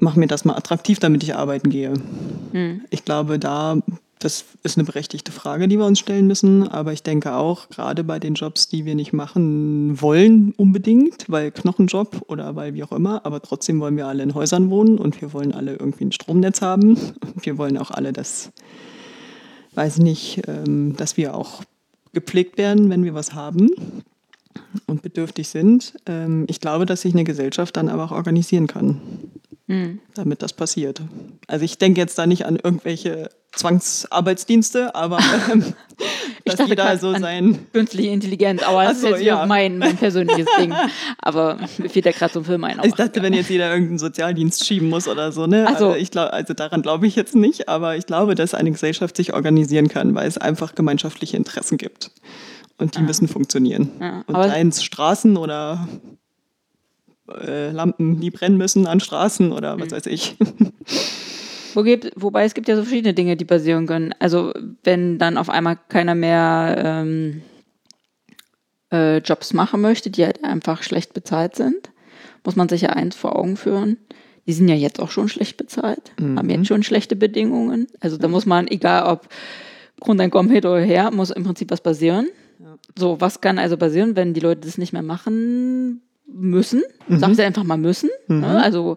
[0.00, 1.94] mach mir das mal attraktiv, damit ich arbeiten gehe.
[2.52, 2.82] Hm.
[2.90, 3.78] Ich glaube, da,
[4.18, 6.66] das ist eine berechtigte Frage, die wir uns stellen müssen.
[6.66, 11.50] Aber ich denke auch, gerade bei den Jobs, die wir nicht machen wollen unbedingt, weil
[11.50, 15.20] Knochenjob oder weil wie auch immer, aber trotzdem wollen wir alle in Häusern wohnen und
[15.20, 16.90] wir wollen alle irgendwie ein Stromnetz haben.
[17.34, 18.50] Und wir wollen auch alle, dass,
[19.74, 21.62] weiß nicht, ähm, dass wir auch
[22.12, 23.70] gepflegt werden, wenn wir was haben
[24.86, 25.94] und bedürftig sind.
[26.06, 29.00] Ähm, ich glaube, dass sich eine Gesellschaft dann aber auch organisieren kann
[29.70, 30.00] Hm.
[30.14, 31.00] damit das passiert.
[31.46, 35.20] Also ich denke jetzt da nicht an irgendwelche Zwangsarbeitsdienste, aber
[35.52, 35.74] ähm,
[36.44, 37.56] dass dachte jeder so sein.
[37.72, 39.46] Künstliche Intelligenz, aber das so, ist jetzt ja.
[39.46, 40.74] mein, mein persönliches Ding.
[41.20, 42.80] Aber mir fehlt da gerade so ein Film ein.
[42.82, 45.66] Ich dachte, wenn jetzt jeder irgendeinen Sozialdienst schieben muss oder so, ne?
[45.68, 45.72] So.
[45.72, 49.16] Also, ich glaub, also daran glaube ich jetzt nicht, aber ich glaube, dass eine Gesellschaft
[49.16, 52.10] sich organisieren kann, weil es einfach gemeinschaftliche Interessen gibt.
[52.80, 53.90] Und die müssen funktionieren.
[54.00, 54.24] Ah.
[54.28, 55.86] Ja, Und es Straßen oder
[57.28, 59.80] äh, Lampen, die brennen müssen an Straßen oder Mhm.
[59.82, 60.36] was weiß ich.
[61.74, 64.12] Wo gibt, wobei es gibt ja so verschiedene Dinge, die passieren können.
[64.18, 67.42] Also wenn dann auf einmal keiner mehr ähm,
[68.92, 71.90] äh, Jobs machen möchte, die halt einfach schlecht bezahlt sind,
[72.44, 73.98] muss man sich ja eins vor Augen führen.
[74.48, 77.86] Die sind ja jetzt auch schon schlecht bezahlt, haben jetzt schon schlechte Bedingungen.
[78.00, 79.28] Also da muss man, egal ob
[80.00, 82.26] Grundeinkommen hin oder her, muss im Prinzip was passieren.
[83.00, 86.82] So, was kann also passieren, wenn die Leute das nicht mehr machen müssen?
[87.08, 88.10] Sagen sie einfach mal müssen.
[88.28, 88.62] Ne?
[88.62, 88.96] Also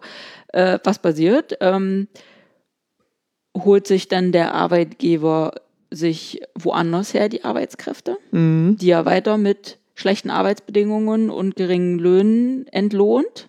[0.52, 1.56] äh, was passiert?
[1.60, 2.06] Ähm,
[3.56, 5.52] holt sich dann der Arbeitgeber
[5.90, 8.76] sich woanders her die Arbeitskräfte, Mhm.
[8.80, 13.48] die er weiter mit schlechten Arbeitsbedingungen und geringen Löhnen entlohnt.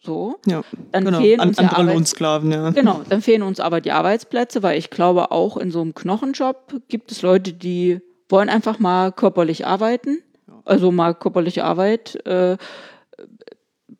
[0.00, 0.36] So.
[0.46, 0.62] Ja,
[0.92, 1.20] Dann genau.
[1.20, 2.70] fehlen uns andere Arbeits- Lohnsklaven, ja.
[2.70, 6.82] Genau, dann fehlen uns aber die Arbeitsplätze, weil ich glaube, auch in so einem Knochenjob
[6.88, 10.18] gibt es Leute, die wollen einfach mal körperlich arbeiten.
[10.64, 12.24] Also mal körperliche Arbeit.
[12.26, 12.56] Äh,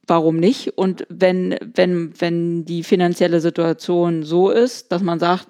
[0.06, 0.76] warum nicht?
[0.76, 5.48] Und wenn, wenn, wenn die finanzielle Situation so ist, dass man sagt,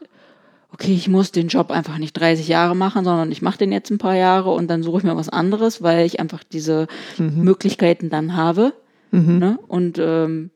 [0.73, 3.91] okay, ich muss den Job einfach nicht 30 Jahre machen, sondern ich mache den jetzt
[3.91, 6.87] ein paar Jahre und dann suche ich mir was anderes, weil ich einfach diese
[7.19, 8.75] Möglichkeiten dann habe.
[9.39, 9.59] Ne?
[9.67, 10.51] Und ähm,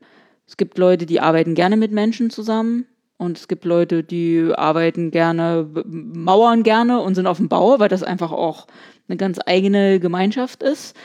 [0.47, 2.87] es gibt Leute, die arbeiten gerne mit Menschen zusammen.
[3.23, 7.89] Und es gibt Leute, die arbeiten gerne, mauern gerne und sind auf dem Bau, weil
[7.89, 8.67] das einfach auch
[9.09, 10.97] eine ganz eigene Gemeinschaft ist.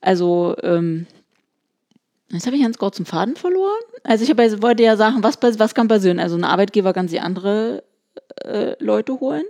[0.00, 1.06] Also, ähm,
[2.30, 3.82] jetzt habe ich ganz kurz den Faden verloren.
[4.02, 6.18] Also ich jetzt- wollte ja sagen, was, was kann passieren?
[6.18, 7.82] Also ein Arbeitgeber kann sich andere
[8.44, 9.44] äh, Leute holen.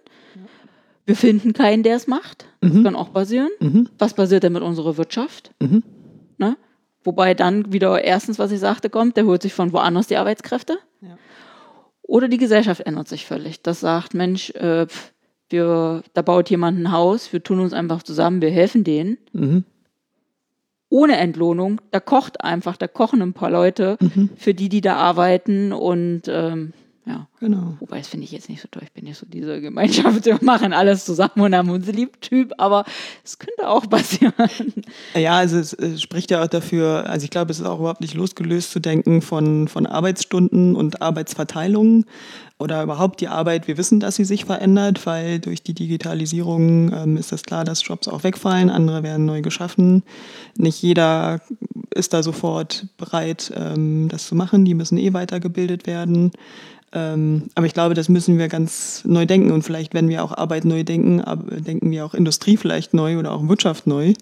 [1.07, 2.47] Wir finden keinen, der es macht.
[2.61, 3.51] Das kann auch passieren.
[3.99, 5.51] Was passiert denn mit unserer Wirtschaft?
[6.39, 6.57] Ne?
[7.05, 10.79] Wobei dann wieder erstens, was ich sagte, kommt, der holt sich von woanders die Arbeitskräfte.
[11.01, 11.17] Ja.
[12.13, 13.63] Oder die Gesellschaft ändert sich völlig.
[13.63, 14.87] Das sagt, Mensch, äh,
[15.49, 19.17] wir, da baut jemand ein Haus, wir tun uns einfach zusammen, wir helfen denen.
[19.33, 19.65] Mhm.
[20.91, 23.97] Ohne Entlohnung, da kocht einfach, da kochen ein paar Leute
[24.37, 27.27] für die, die da arbeiten und ähm, ja.
[27.41, 27.75] Genau.
[27.81, 28.83] Wobei, das finde ich jetzt nicht so toll.
[28.85, 32.53] Ich bin nicht so diese Gemeinschaft, wir machen alles zusammen und haben uns lieb Typ,
[32.59, 32.85] aber
[33.25, 34.33] es könnte auch passieren.
[35.15, 38.01] Ja, also es äh, spricht ja auch dafür, also ich glaube, es ist auch überhaupt
[38.01, 42.07] nicht losgelöst zu denken von, von Arbeitsstunden und Arbeitsverteilungen
[42.59, 43.67] oder überhaupt die Arbeit.
[43.67, 47.85] Wir wissen, dass sie sich verändert, weil durch die Digitalisierung ähm, ist es klar, dass
[47.85, 50.05] Jobs auch wegfallen, andere werden neu geschaffen.
[50.57, 51.41] Nicht jeder
[51.93, 54.65] ist da sofort bereit, ähm, das zu machen.
[54.65, 56.31] Die müssen eh weitergebildet werden.
[56.95, 59.51] Ähm, aber ich glaube, das müssen wir ganz neu denken.
[59.51, 63.19] Und vielleicht, wenn wir auch Arbeit neu denken, ab- denken wir auch Industrie vielleicht neu
[63.19, 64.13] oder auch Wirtschaft neu.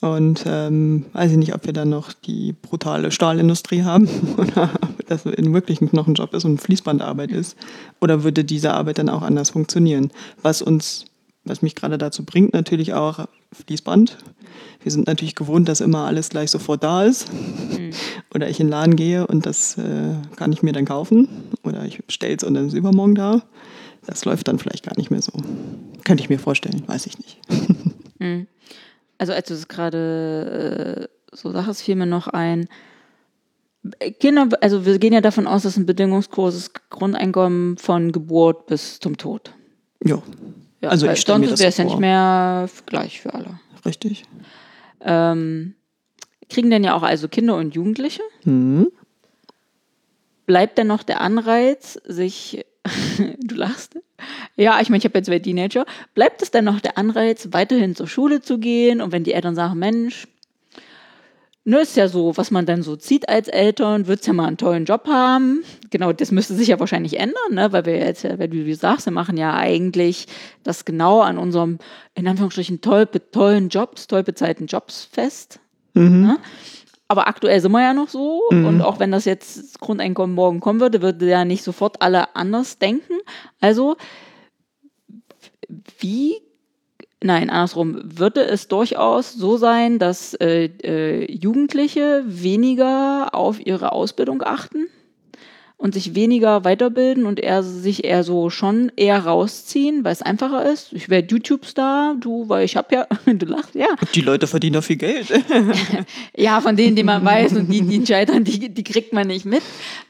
[0.00, 5.06] Und ähm, weiß ich nicht, ob wir dann noch die brutale Stahlindustrie haben oder ob
[5.06, 7.56] das in wirklich ein Knochenjob ist und Fließbandarbeit ist.
[8.00, 10.10] Oder würde diese Arbeit dann auch anders funktionieren?
[10.42, 11.06] Was uns,
[11.44, 14.18] was mich gerade dazu bringt, natürlich auch Fließband.
[14.82, 17.28] Wir sind natürlich gewohnt, dass immer alles gleich sofort da ist.
[18.34, 21.28] Oder ich in den Laden gehe und das äh, kann ich mir dann kaufen.
[21.64, 23.42] Oder ich bestelle es und dann ist es übermorgen da.
[24.06, 25.32] Das läuft dann vielleicht gar nicht mehr so.
[26.04, 27.40] Könnte ich mir vorstellen, weiß ich nicht.
[29.18, 32.68] Also als du es gerade äh, so sagst, fiel mir noch ein,
[34.20, 39.16] Kinder, also wir gehen ja davon aus, dass ein bedingungsloses Grundeinkommen von Geburt bis zum
[39.16, 39.52] Tod.
[40.04, 40.22] Ja,
[40.80, 43.60] Ja, Also ich stell mir sonst das wäre es ja nicht mehr gleich für alle.
[43.84, 44.24] richtig.
[45.00, 45.74] Ähm,
[46.48, 48.22] kriegen denn ja auch also Kinder und Jugendliche?
[48.44, 48.88] Mhm.
[50.46, 52.64] Bleibt denn noch der Anreiz, sich,
[53.40, 53.98] du lachst,
[54.56, 55.84] ja, ich meine, ich habe jetzt zwei Teenager,
[56.14, 59.54] bleibt es denn noch der Anreiz, weiterhin zur Schule zu gehen und wenn die Eltern
[59.54, 60.28] sagen, Mensch,
[61.66, 64.56] ne, ist ja so, was man dann so zieht als Eltern, wird's ja mal einen
[64.56, 65.64] tollen Job haben.
[65.90, 67.72] Genau, das müsste sich ja wahrscheinlich ändern, ne?
[67.72, 70.26] weil wir jetzt, ja, weil du wie du sagst, wir machen ja eigentlich
[70.62, 71.78] das genau an unserem,
[72.14, 75.60] in Anführungsstrichen, toll, tollen Jobs, toll bezahlten Jobs fest.
[76.22, 76.38] Ne?
[77.08, 78.42] Aber aktuell sind wir ja noch so.
[78.50, 82.34] Und auch wenn das jetzt das Grundeinkommen morgen kommen würde, würde ja nicht sofort alle
[82.34, 83.14] anders denken.
[83.60, 83.96] Also,
[85.98, 86.36] wie,
[87.22, 94.42] nein, andersrum, würde es durchaus so sein, dass äh, äh, Jugendliche weniger auf ihre Ausbildung
[94.42, 94.86] achten?
[95.78, 100.64] Und sich weniger weiterbilden und eher sich eher so schon eher rausziehen, weil es einfacher
[100.70, 100.92] ist.
[100.94, 103.88] Ich werde YouTube-Star, du, weil ich habe ja, du lachst, ja.
[104.14, 105.26] Die Leute verdienen doch viel Geld.
[106.36, 109.44] ja, von denen, die man weiß und die, die scheitern, die, die kriegt man nicht
[109.44, 109.62] mit.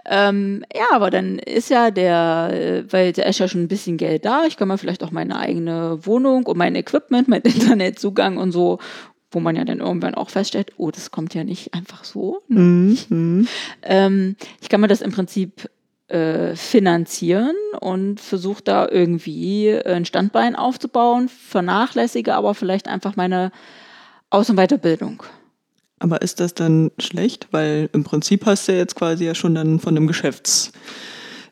[0.08, 3.96] Ähm, ja, aber dann ist ja der, äh, weil da ist ja schon ein bisschen
[3.96, 4.44] Geld da.
[4.46, 8.78] Ich kann mir vielleicht auch meine eigene Wohnung und mein Equipment, mein Internetzugang und so
[9.36, 12.40] wo man ja dann irgendwann auch feststellt, oh, das kommt ja nicht einfach so.
[12.48, 12.96] Ne?
[13.10, 13.46] Mhm.
[13.82, 15.68] Ähm, ich kann mir das im Prinzip
[16.08, 23.52] äh, finanzieren und versuche da irgendwie ein Standbein aufzubauen, vernachlässige aber vielleicht einfach meine
[24.30, 25.22] Aus- und Weiterbildung.
[25.98, 27.48] Aber ist das dann schlecht?
[27.50, 30.72] Weil im Prinzip hast du ja jetzt quasi ja schon dann von einem Geschäfts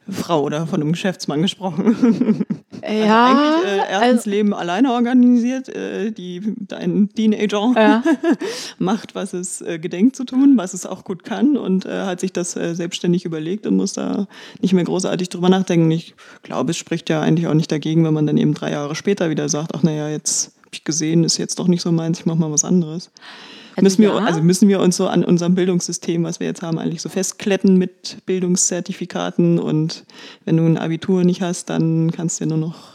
[0.08, 2.44] Frau oder von einem Geschäftsmann gesprochen.
[2.82, 3.26] Ja.
[3.26, 8.02] Also eigentlich äh, erstens also, Leben alleine organisiert, äh, die dein Teenager ja.
[8.78, 12.20] macht, was es äh, gedenkt zu tun, was es auch gut kann und äh, hat
[12.20, 14.26] sich das äh, selbstständig überlegt und muss da
[14.60, 15.90] nicht mehr großartig drüber nachdenken.
[15.92, 18.94] Ich glaube, es spricht ja eigentlich auch nicht dagegen, wenn man dann eben drei Jahre
[18.94, 22.20] später wieder sagt, ach naja, jetzt habe ich gesehen, ist jetzt doch nicht so meins,
[22.20, 23.10] ich mache mal was anderes.
[23.76, 26.78] Also müssen, wir, also müssen wir uns so an unserem Bildungssystem, was wir jetzt haben,
[26.78, 30.04] eigentlich so festkletten mit Bildungszertifikaten und
[30.44, 32.94] wenn du ein Abitur nicht hast, dann kannst du ja nur noch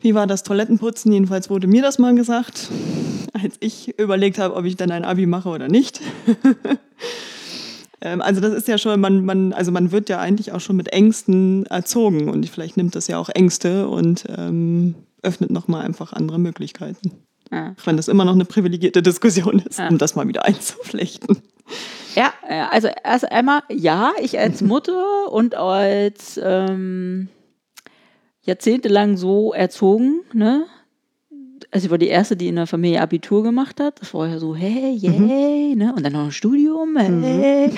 [0.00, 1.12] wie war das Toilettenputzen?
[1.12, 2.70] Jedenfalls wurde mir das mal gesagt,
[3.32, 6.00] als ich überlegt habe, ob ich dann ein Abi mache oder nicht.
[8.00, 10.76] Ähm, also das ist ja schon, man, man, also man wird ja eigentlich auch schon
[10.76, 16.12] mit Ängsten erzogen und vielleicht nimmt das ja auch Ängste und ähm, öffnet nochmal einfach
[16.12, 17.10] andere Möglichkeiten.
[17.50, 17.74] Ja.
[17.80, 19.88] Auch wenn das immer noch eine privilegierte Diskussion ist, ja.
[19.88, 21.42] um das mal wieder einzuflechten.
[22.14, 22.32] Ja,
[22.70, 27.28] also erst einmal, ja, ich als Mutter und als ähm,
[28.42, 30.66] jahrzehntelang so erzogen, ne?
[31.70, 34.00] Also ich war die erste, die in der Familie Abitur gemacht hat.
[34.00, 35.78] Das war ja so, hey, yay, mhm.
[35.78, 35.92] ne?
[35.94, 37.68] Und dann noch ein Studium, hey.
[37.68, 37.72] Mhm.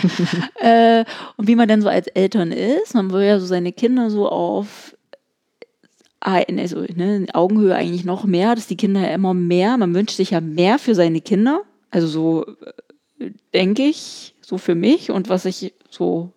[0.61, 1.05] äh,
[1.37, 4.29] und wie man dann so als Eltern ist, man will ja so seine Kinder so
[4.29, 4.95] auf
[6.21, 10.31] also, ne, Augenhöhe eigentlich noch mehr, dass die Kinder ja immer mehr, man wünscht sich
[10.31, 11.63] ja mehr für seine Kinder.
[11.91, 12.47] Also so
[13.19, 16.33] äh, denke ich, so für mich und was ich so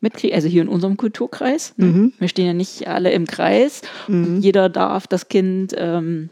[0.00, 1.74] mitkriege, also hier in unserem Kulturkreis.
[1.76, 1.86] Ne?
[1.86, 2.12] Mhm.
[2.18, 3.82] Wir stehen ja nicht alle im Kreis.
[4.08, 4.40] Mhm.
[4.40, 6.30] jeder darf das Kind ähm,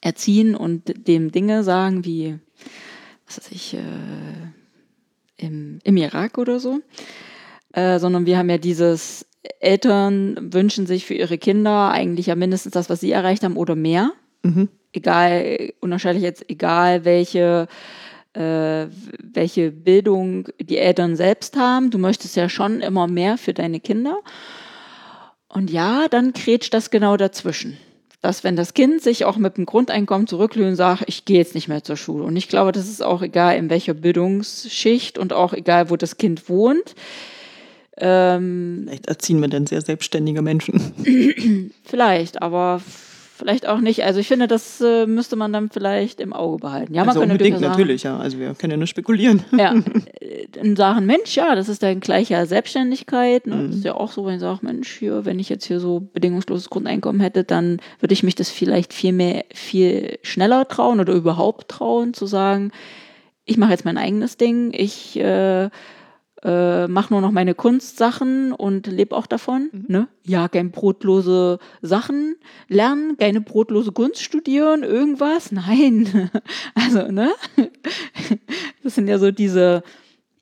[0.00, 2.38] erziehen und dem Dinge sagen, wie,
[3.26, 3.78] was weiß ich, äh,
[5.36, 6.80] im, im Irak oder so.
[7.72, 9.26] Äh, sondern wir haben ja dieses
[9.60, 13.74] Eltern wünschen sich für ihre Kinder eigentlich ja mindestens das, was sie erreicht haben oder
[13.74, 14.12] mehr.
[14.42, 14.68] Mhm.
[14.92, 17.68] Egal, unterscheidlich jetzt, egal welche,
[18.32, 18.86] äh,
[19.18, 21.90] welche Bildung die Eltern selbst haben.
[21.90, 24.18] Du möchtest ja schon immer mehr für deine Kinder.
[25.48, 27.76] Und ja, dann kretscht das genau dazwischen.
[28.22, 31.54] Dass wenn das Kind sich auch mit dem Grundeinkommen zurücklehnt und sagt, ich gehe jetzt
[31.54, 32.24] nicht mehr zur Schule.
[32.24, 36.16] Und ich glaube, das ist auch egal, in welcher Bildungsschicht und auch egal, wo das
[36.16, 36.94] Kind wohnt
[37.96, 40.80] ähm, vielleicht erziehen wir dann sehr selbstständige Menschen.
[41.84, 42.80] vielleicht, aber
[43.36, 44.04] vielleicht auch nicht.
[44.04, 46.94] Also ich finde, das äh, müsste man dann vielleicht im Auge behalten.
[46.94, 48.18] Ja, man also kann unbedingt natürlich, sagen, natürlich, ja.
[48.18, 49.44] Also wir können ja nur spekulieren.
[49.58, 49.74] Ja,
[50.60, 53.46] in Sachen Mensch, ja, das ist dann gleicher Selbstständigkeit.
[53.46, 53.56] Ne?
[53.56, 53.66] Mhm.
[53.68, 56.00] Das ist ja auch so, wenn ich sage, Mensch, hier, wenn ich jetzt hier so
[56.12, 61.12] bedingungsloses Grundeinkommen hätte, dann würde ich mich das vielleicht viel mehr, viel schneller trauen oder
[61.12, 62.72] überhaupt trauen, zu sagen,
[63.44, 65.68] ich mache jetzt mein eigenes Ding, ich äh,
[66.44, 69.70] äh, mache nur noch meine Kunstsachen und lebe auch davon.
[69.72, 69.84] Mhm.
[69.88, 70.08] Ne?
[70.24, 72.36] Ja, kein brotlose Sachen
[72.68, 75.52] lernen, keine brotlose Kunst studieren, irgendwas.
[75.52, 76.30] Nein.
[76.74, 77.32] also, ne?
[78.82, 79.82] Das sind ja so diese.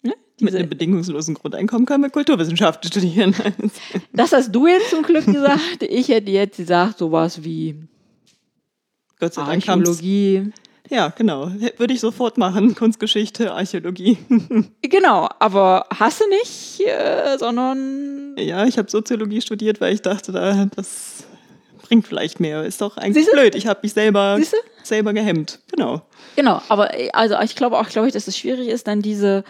[0.02, 0.14] Ne?
[0.40, 3.34] Mit einem bedingungslosen Grundeinkommen können wir Kulturwissenschaften studieren.
[4.12, 5.82] das hast du jetzt zum Glück gesagt.
[5.82, 7.76] Ich hätte jetzt gesagt, sowas wie
[9.20, 10.52] Gott sei Dank Archäologie.
[10.90, 11.50] Ja, genau.
[11.78, 12.74] Würde ich sofort machen.
[12.76, 14.18] Kunstgeschichte, Archäologie.
[14.82, 18.36] genau, aber hast du nicht, äh, sondern.
[18.38, 21.24] Ja, ich habe Soziologie studiert, weil ich dachte, da, das
[21.82, 22.64] bringt vielleicht mehr.
[22.64, 23.32] Ist doch eigentlich Siehste?
[23.38, 23.54] blöd.
[23.54, 24.38] Ich habe mich selber,
[24.82, 25.60] selber gehemmt.
[25.70, 26.02] Genau.
[26.36, 29.44] Genau, aber also ich glaube auch, glaube ich, dass es schwierig ist, dann diese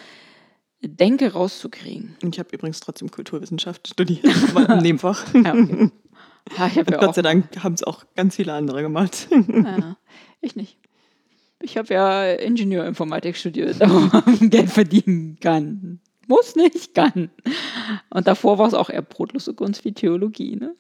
[0.83, 2.17] Denke rauszukriegen.
[2.23, 4.25] Und ich habe übrigens trotzdem Kulturwissenschaft studiert,
[4.69, 5.25] im Nebenfach.
[5.35, 5.91] ja, okay.
[6.59, 9.29] ja, ich ja Gott sei Dank haben es auch ganz viele andere gemacht.
[9.31, 9.97] ja,
[10.41, 10.82] ich nicht.
[11.63, 16.01] Ich habe ja Ingenieurinformatik studiert, aber Geld verdienen kann.
[16.29, 17.31] Muss nicht, kann.
[18.11, 20.75] Und davor war es auch eher brotlose Kunst wie Theologie, ne?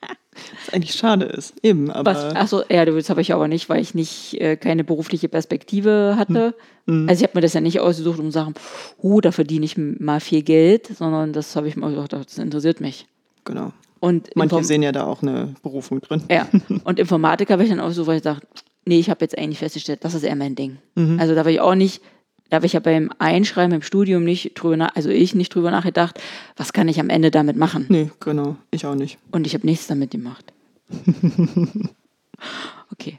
[0.00, 1.90] Was eigentlich schade ist, eben.
[1.90, 5.28] Aber Was, achso, ja, das habe ich aber nicht, weil ich nicht äh, keine berufliche
[5.28, 6.54] Perspektive hatte.
[6.86, 7.08] Mhm.
[7.08, 8.54] Also ich habe mir das ja nicht ausgesucht, um zu sagen,
[8.98, 12.80] oh, da verdiene ich mal viel Geld, sondern das habe ich mir gedacht, das interessiert
[12.80, 13.06] mich.
[13.44, 13.72] Genau.
[14.00, 16.22] Und Manche Inform sehen ja da auch eine Berufung drin.
[16.30, 16.48] Ja.
[16.84, 18.46] Und Informatik habe ich dann ausgesucht, weil ich dachte,
[18.84, 20.78] nee, ich habe jetzt eigentlich festgestellt, das ist eher mein Ding.
[20.94, 21.18] Mhm.
[21.20, 22.02] Also da war ich auch nicht
[22.50, 25.70] Da habe ich ja beim Einschreiben im Studium nicht drüber nach, also ich nicht drüber
[25.70, 26.20] nachgedacht,
[26.54, 27.86] was kann ich am Ende damit machen?
[27.88, 28.56] Nee, genau.
[28.70, 29.16] Ich auch nicht.
[29.30, 30.52] Und ich habe nichts damit gemacht.
[32.92, 33.18] okay.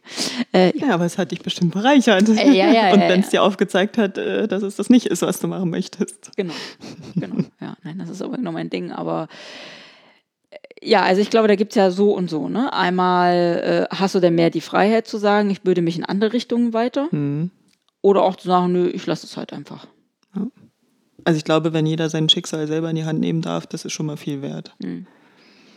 [0.54, 0.88] Äh, ja.
[0.88, 2.30] Ja, aber es hat dich bestimmt bereichert.
[2.30, 5.24] Äh, ja, ja, Und wenn es dir aufgezeigt hat, äh, dass es das nicht ist,
[5.24, 6.30] was du machen möchtest.
[6.36, 6.54] Genau,
[7.16, 7.38] genau.
[7.60, 8.92] Ja, nein, das ist aber genau mein Ding.
[8.92, 9.28] Aber
[10.82, 12.50] ja, also ich glaube, da gibt es ja so und so.
[12.50, 12.74] Ne?
[12.74, 16.34] Einmal äh, hast du denn mehr die Freiheit zu sagen, ich würde mich in andere
[16.34, 17.08] Richtungen weiter.
[17.12, 17.52] Mhm.
[18.02, 19.88] Oder auch zu sagen, nö, ich lasse es halt einfach.
[21.26, 23.94] Also ich glaube, wenn jeder sein Schicksal selber in die Hand nehmen darf, das ist
[23.94, 24.76] schon mal viel wert.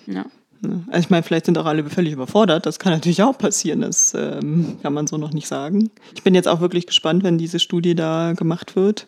[0.06, 0.24] Ja.
[0.60, 0.84] Ne?
[0.88, 2.66] Also ich meine, vielleicht sind auch alle völlig überfordert.
[2.66, 3.82] Das kann natürlich auch passieren.
[3.82, 5.90] Das ähm, kann man so noch nicht sagen.
[6.14, 9.06] Ich bin jetzt auch wirklich gespannt, wenn diese Studie da gemacht wird,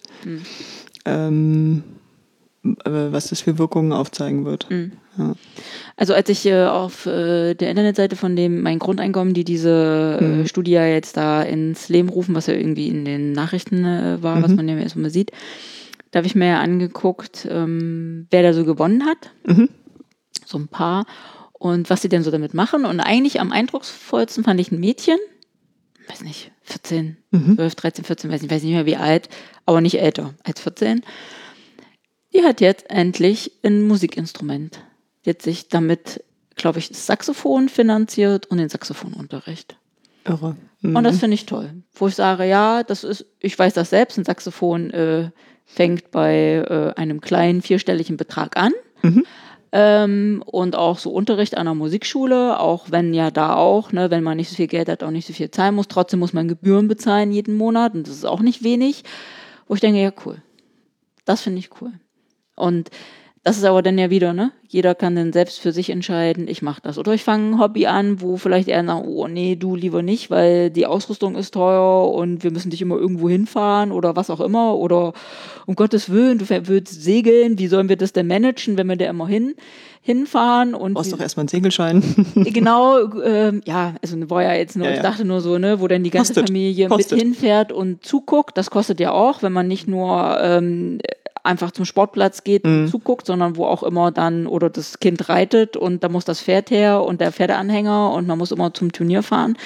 [1.05, 1.98] ähm, äh,
[2.63, 4.67] was das für Wirkungen aufzeigen wird.
[5.17, 5.35] Ja.
[5.97, 10.49] Also als ich äh, auf äh, der Internetseite von dem Mein Grundeinkommen, die diese äh,
[10.49, 14.43] Studie ja jetzt da ins Leben rufen, was ja irgendwie in den Nachrichten äh, war,
[14.43, 15.33] was man ja erst mal sieht,
[16.11, 19.31] da habe ich mir ja angeguckt, ähm, wer da so gewonnen hat.
[20.47, 21.07] So ein paar.
[21.53, 22.85] Und was sie denn so damit machen.
[22.85, 25.19] Und eigentlich am eindrucksvollsten fand ich ein Mädchen,
[26.09, 27.17] weiß nicht, 14,
[27.57, 29.29] 12, 13, 14, weiß nicht, weiß nicht mehr wie alt,
[29.67, 31.03] aber nicht älter als 14.
[32.35, 34.81] Die hat jetzt endlich ein Musikinstrument.
[35.25, 36.25] Die hat sich damit,
[36.57, 39.77] glaube ich, das Saxophon finanziert und den Saxophonunterricht.
[40.25, 40.57] Irre.
[40.81, 40.97] Mhm.
[40.97, 41.71] Und das finde ich toll.
[41.95, 45.31] Wo ich sage, ja, das ist, ich weiß das selbst, ein Saxophon äh,
[45.65, 48.73] fängt bei äh, einem kleinen vierstelligen Betrag an.
[49.71, 54.23] Ähm, und auch so Unterricht an der Musikschule, auch wenn ja da auch, ne, wenn
[54.23, 55.89] man nicht so viel Geld hat, auch nicht so viel zahlen muss.
[55.89, 59.05] Trotzdem muss man Gebühren bezahlen jeden Monat und das ist auch nicht wenig.
[59.67, 60.41] Wo ich denke, ja, cool.
[61.27, 61.93] Das finde ich cool.
[62.59, 62.91] Und
[63.45, 64.51] das ist aber dann ja wieder, ne?
[64.71, 66.99] Jeder kann dann selbst für sich entscheiden, ich mache das.
[66.99, 70.31] Oder ich fange ein Hobby an, wo vielleicht er sagt, oh nee, du lieber nicht,
[70.31, 74.41] weil die Ausrüstung ist teuer und wir müssen dich immer irgendwo hinfahren oder was auch
[74.41, 74.75] immer.
[74.77, 75.15] Oder
[75.65, 79.07] um Gottes Willen, du willst segeln, wie sollen wir das denn managen, wenn wir da
[79.07, 79.55] immer hin,
[80.03, 80.75] hinfahren?
[80.75, 82.03] Und brauchst wie- doch erstmal einen Segelschein.
[82.35, 85.89] Genau, ähm, ja, also war ja jetzt nur, Ja, ich dachte nur so, ne, wo
[85.89, 87.13] dann die ganze Kostet, Familie kostet.
[87.13, 88.59] mit hinfährt und zuguckt.
[88.59, 90.99] Das kostet ja auch, wenn man nicht nur ähm,
[91.49, 92.85] einfach zum Sportplatz geht Mhm.
[92.85, 96.41] und zuguckt, sondern wo auch immer dann oder das Kind reitet und da muss das
[96.41, 99.57] Pferd her und der Pferdeanhänger und man muss immer zum Turnier fahren.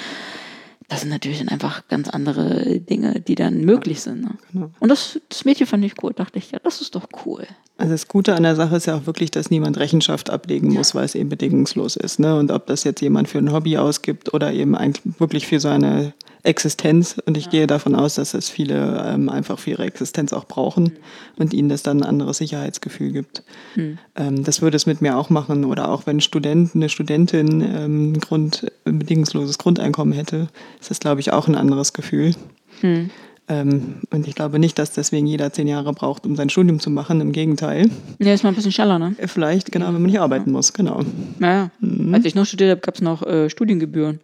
[0.89, 4.21] Das sind natürlich dann einfach ganz andere Dinge, die dann möglich sind.
[4.21, 4.31] Ne?
[4.51, 4.69] Genau.
[4.79, 7.47] Und das, das Mädchen fand ich cool, dachte ich, ja, das ist doch cool.
[7.77, 10.93] Also das Gute an der Sache ist ja auch wirklich, dass niemand Rechenschaft ablegen muss,
[10.93, 12.19] weil es eben bedingungslos ist.
[12.19, 12.37] Ne?
[12.37, 14.75] Und ob das jetzt jemand für ein Hobby ausgibt oder eben
[15.17, 16.13] wirklich für seine
[16.43, 17.17] Existenz.
[17.25, 20.93] Und ich gehe davon aus, dass es viele ähm, einfach für ihre Existenz auch brauchen
[21.37, 23.43] und ihnen das dann ein anderes Sicherheitsgefühl gibt.
[23.77, 25.63] Ähm, das würde es mit mir auch machen.
[25.65, 30.49] Oder auch wenn Student, eine Studentin ähm, ein Grund, ein bedingungsloses Grundeinkommen hätte,
[30.81, 32.33] ist das, glaube ich, auch ein anderes Gefühl.
[33.49, 36.89] Ähm, und ich glaube nicht, dass deswegen jeder zehn Jahre braucht, um sein Studium zu
[36.89, 37.19] machen.
[37.21, 37.89] Im Gegenteil.
[38.19, 39.15] Ja, ist mal ein bisschen schneller, ne?
[39.27, 41.01] Vielleicht, genau, wenn man nicht arbeiten muss, genau.
[41.39, 42.13] Naja, Mhm.
[42.13, 44.19] als ich noch studiert habe, gab es noch äh, Studiengebühren.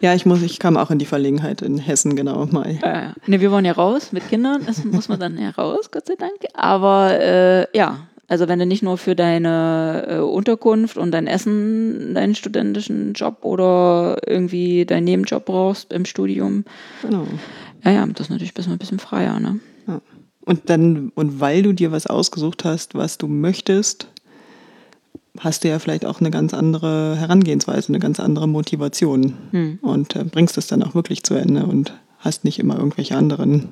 [0.00, 2.78] Ja, ich muss, ich kam auch in die Verlegenheit in Hessen, genau, mal.
[2.82, 6.06] Äh, ne, wir wollen ja raus mit Kindern, das muss man dann ja raus, Gott
[6.06, 6.32] sei Dank.
[6.54, 12.14] Aber äh, ja, also wenn du nicht nur für deine äh, Unterkunft und dein Essen
[12.14, 16.64] deinen studentischen Job oder irgendwie deinen Nebenjob brauchst im Studium,
[17.02, 17.26] Genau.
[17.84, 19.60] ja, ja, das ist natürlich bist du ein bisschen freier, ne?
[19.86, 20.00] Ja.
[20.46, 24.08] Und dann, und weil du dir was ausgesucht hast, was du möchtest,
[25.38, 29.34] hast du ja vielleicht auch eine ganz andere Herangehensweise, eine ganz andere Motivation.
[29.82, 33.70] Und äh, bringst es dann auch wirklich zu Ende und hast nicht immer irgendwelche anderen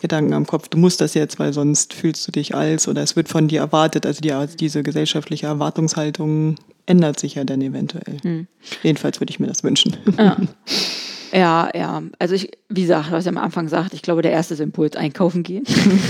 [0.00, 0.68] Gedanken am Kopf.
[0.68, 3.60] Du musst das jetzt, weil sonst fühlst du dich als oder es wird von dir
[3.60, 4.06] erwartet.
[4.06, 8.18] Also die, diese gesellschaftliche Erwartungshaltung ändert sich ja dann eventuell.
[8.82, 9.96] Jedenfalls würde ich mir das wünschen.
[10.18, 10.36] Ja.
[11.34, 12.02] Ja, ja.
[12.20, 14.96] Also ich, wie gesagt, was ich am Anfang sagte, ich glaube, der erste ist Impuls
[14.96, 15.64] einkaufen gehen.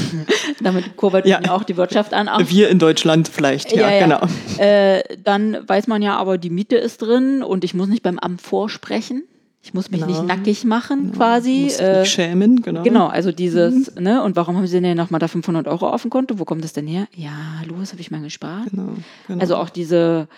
[0.62, 1.36] Damit kurbelt Ja.
[1.38, 2.28] man ja auch die Wirtschaft an.
[2.28, 4.20] Ach, Wir in Deutschland vielleicht, ja, genau.
[4.58, 8.18] Äh, dann weiß man ja aber, die Miete ist drin und ich muss nicht beim
[8.18, 9.24] Amt vorsprechen.
[9.62, 10.12] Ich muss mich Genau.
[10.12, 11.62] nicht nackig machen, quasi.
[11.64, 12.82] Musst Äh, dich schämen, genau.
[12.82, 16.10] genau, also dieses, ne, und warum haben sie denn nochmal da 500 Euro auf dem
[16.10, 16.38] Konto?
[16.38, 17.06] Wo kommt das denn her?
[17.16, 17.32] Ja,
[17.78, 18.68] das habe ich mal gespart.
[18.70, 18.88] Genau,
[19.26, 19.40] genau.
[19.40, 20.28] Also auch diese,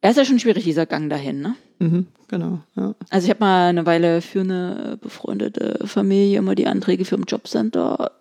[0.00, 1.54] er ist ja schon schwierig, dieser Gang dahin, ne?
[1.78, 2.94] Mhm, genau, ja.
[3.10, 7.24] Also ich habe mal eine Weile für eine befreundete Familie immer die Anträge für ein
[7.26, 8.12] Jobcenter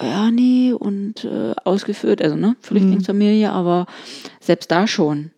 [0.00, 3.86] ja, nee, und äh, ausgeführt, also ne, Flüchtlingsfamilie, aber
[4.40, 5.32] selbst da schon.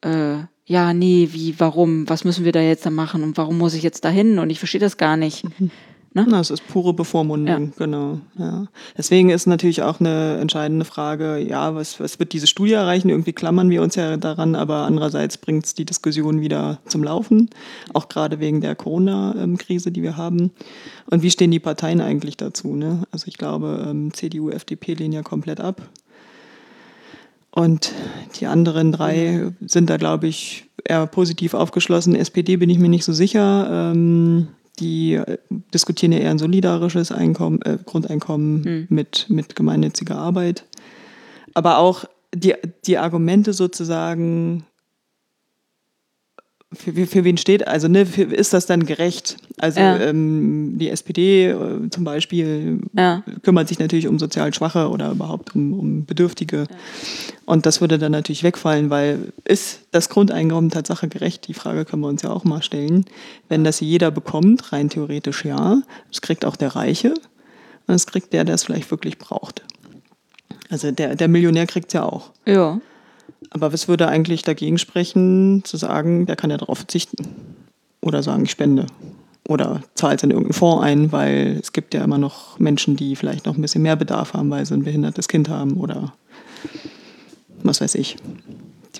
[0.00, 3.74] Äh, ja, nee, wie, warum, was müssen wir da jetzt da machen und warum muss
[3.74, 5.44] ich jetzt da hin und ich verstehe das gar nicht.
[6.12, 6.26] Ne?
[6.28, 8.18] Na, es ist pure Bevormundung, genau.
[8.36, 8.66] Ja.
[8.98, 13.10] Deswegen ist natürlich auch eine entscheidende Frage, ja, was, was wird diese Studie erreichen?
[13.10, 17.48] Irgendwie klammern wir uns ja daran, aber andererseits bringt es die Diskussion wieder zum Laufen,
[17.94, 20.50] auch gerade wegen der Corona-Krise, die wir haben.
[21.08, 22.74] Und wie stehen die Parteien eigentlich dazu?
[22.74, 23.04] Ne?
[23.12, 25.80] Also ich glaube, ähm, CDU, FDP lehnen ja komplett ab.
[27.52, 27.92] Und
[28.38, 32.16] die anderen drei sind da, glaube ich, eher positiv aufgeschlossen.
[32.16, 33.92] SPD bin ich mir nicht so sicher.
[33.92, 34.48] Ähm,
[34.80, 35.38] die äh,
[35.72, 38.86] diskutieren ja eher ein solidarisches Einkommen, äh, Grundeinkommen Hm.
[38.88, 40.64] mit, mit gemeinnütziger Arbeit.
[41.54, 42.04] Aber auch
[42.34, 42.54] die,
[42.86, 44.64] die Argumente sozusagen,
[46.72, 49.36] für, für, für wen steht, also ne, für, ist das dann gerecht?
[49.58, 49.98] Also Ja.
[50.00, 53.24] ähm, die SPD äh, zum Beispiel Ja.
[53.42, 56.66] kümmert sich natürlich um sozial Schwache oder überhaupt um, um Bedürftige.
[57.44, 61.48] Und das würde dann natürlich wegfallen, weil ist das Grundeinkommen Tatsache gerecht?
[61.48, 63.04] Die Frage können wir uns ja auch mal stellen.
[63.48, 67.18] Wenn das jeder bekommt, rein theoretisch ja, das kriegt auch der Reiche und
[67.88, 69.62] das kriegt der, der es vielleicht wirklich braucht.
[70.70, 72.30] Also der, der Millionär kriegt es ja auch.
[72.46, 72.80] Ja.
[73.50, 77.16] Aber was würde eigentlich dagegen sprechen, zu sagen, der kann ja darauf verzichten?
[78.00, 78.86] Oder sagen, ich spende.
[79.48, 83.46] Oder zahlt in irgendeinen Fonds ein, weil es gibt ja immer noch Menschen, die vielleicht
[83.46, 86.12] noch ein bisschen mehr Bedarf haben, weil sie ein behindertes Kind haben oder
[87.62, 88.16] was weiß ich,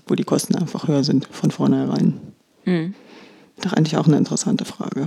[0.09, 2.20] wo die Kosten einfach höher sind von vornherein.
[2.64, 2.94] Hm.
[3.62, 5.07] Doch eigentlich auch eine interessante Frage.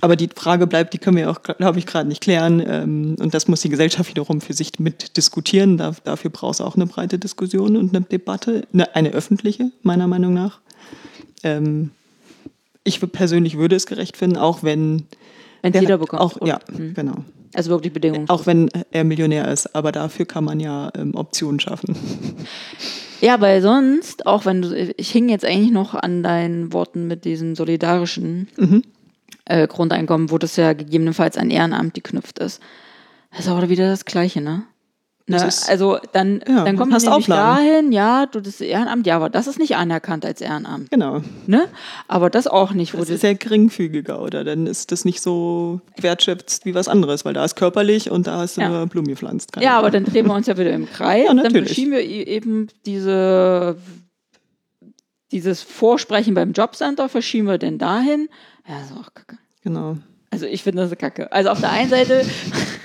[0.00, 2.62] Aber die Frage bleibt, die können wir auch, glaube ich, gerade nicht klären.
[2.66, 5.76] Ähm, Und das muss die Gesellschaft wiederum für sich mit diskutieren.
[5.78, 10.06] Da- Dafür braucht es auch eine breite Diskussion und eine Debatte, eine, eine öffentliche, meiner
[10.06, 10.60] Meinung nach.
[11.42, 11.90] Ähm,
[12.84, 15.04] Ich persönlich würde es gerecht finden, auch wenn.
[15.62, 16.22] Wenn der- jeder bekommt.
[16.22, 16.94] Auch, ja, Hm.
[16.94, 17.14] genau.
[17.54, 18.28] Also wirklich Bedingungen.
[18.28, 19.74] Auch wenn er Millionär ist.
[19.74, 21.96] Aber dafür kann man ja ähm, Optionen schaffen.
[23.22, 27.24] Ja, weil sonst, auch wenn du, ich hing jetzt eigentlich noch an deinen Worten mit
[27.24, 28.82] diesem solidarischen Mhm.
[29.46, 32.60] Äh, Grundeinkommen, wo das ja gegebenenfalls an Ehrenamt geknüpft ist.
[33.30, 34.62] Das ist aber wieder das Gleiche, ne?
[35.28, 35.42] Ne?
[35.66, 37.56] Also dann, Ja, dann kommt hast nämlich Auflagen.
[37.66, 41.20] dahin, ja, du das Ehrenamt, ja, aber das ist nicht anerkannt als Ehrenamt, Genau.
[41.48, 41.66] ne?
[42.06, 44.44] Aber das auch nicht, wo Das das, ist ja geringfügiger, oder?
[44.44, 48.38] Dann ist das nicht so wertschätzt wie was anderes, weil da ist körperlich und da
[48.38, 48.68] hast du Ja.
[48.68, 49.50] nur Blumen gepflanzt.
[49.58, 51.22] Ja, aber dann drehen wir uns ja wieder im Kreis.
[51.22, 51.66] Ja, dann natürlich.
[51.70, 53.76] verschieben wir eben diese,
[55.32, 58.28] dieses Vorsprechen beim Jobcenter, verschieben wir denn dahin.
[58.68, 59.38] Ja, ist auch kacke.
[59.62, 59.96] Genau.
[60.30, 61.30] Also ich finde das kacke.
[61.32, 62.24] Also auf der einen Seite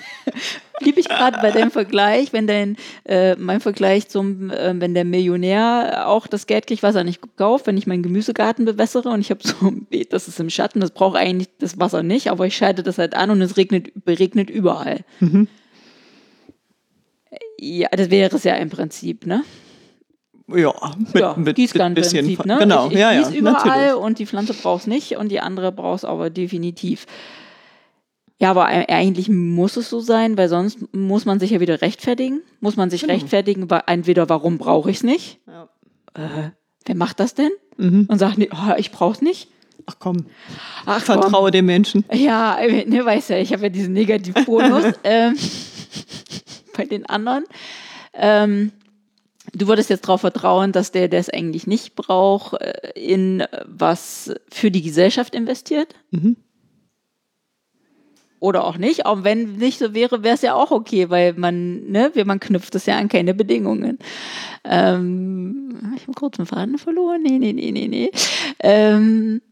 [0.79, 5.05] blieb ich gerade bei deinem Vergleich, wenn dein, äh, mein Vergleich zum, äh, wenn der
[5.05, 9.21] Millionär auch das Geld kriegt, was er nicht kauft, wenn ich meinen Gemüsegarten bewässere und
[9.21, 12.29] ich habe so ein Beet, das ist im Schatten, das braucht eigentlich das Wasser nicht,
[12.29, 15.01] aber ich schalte das halt an und es regnet, regnet überall.
[15.19, 15.47] Mhm.
[17.59, 19.43] Ja, das wäre es ja im Prinzip, ne?
[20.55, 22.37] Ja, mit, ja, mit, mit bisschen.
[22.45, 22.57] ne?
[22.59, 23.93] Genau, ich, ich ja, ja, überall natürlich.
[23.95, 27.05] und die Pflanze braucht es nicht und die andere braucht es aber definitiv.
[28.39, 31.81] Ja, aber e- eigentlich muss es so sein, weil sonst muss man sich ja wieder
[31.81, 32.41] rechtfertigen.
[32.59, 33.13] Muss man sich Genau.
[33.13, 35.39] rechtfertigen, weil entweder warum brauche ich es nicht?
[35.47, 35.69] Ja.
[36.15, 36.49] Äh,
[36.85, 37.51] wer macht das denn?
[37.77, 38.07] Mhm.
[38.09, 39.47] Und sagt, nee, oh, ich brauche es nicht.
[39.85, 40.25] Ach komm,
[40.85, 41.21] Ach, komm.
[41.21, 42.03] vertraue dem Menschen.
[42.11, 45.35] Ja, äh, ne, weißt ja, ich habe ja diesen Negativbonus ähm,
[46.77, 47.45] bei den anderen.
[48.13, 48.71] Ähm,
[49.53, 53.47] du würdest jetzt darauf vertrauen, dass der, der es eigentlich nicht braucht, äh, in äh,
[53.65, 55.95] was für die Gesellschaft investiert?
[56.11, 56.37] Mhm.
[58.39, 59.05] Oder auch nicht.
[59.05, 62.73] Auch wenn nicht so wäre, wäre es ja auch okay, weil man, ne, man knüpft
[62.73, 63.99] es ja an keine Bedingungen.
[64.63, 67.21] Ähm, ich habe kurz einen Faden verloren.
[67.21, 68.11] Nee, nee, nee, nee, nee.
[68.59, 69.43] Ähm,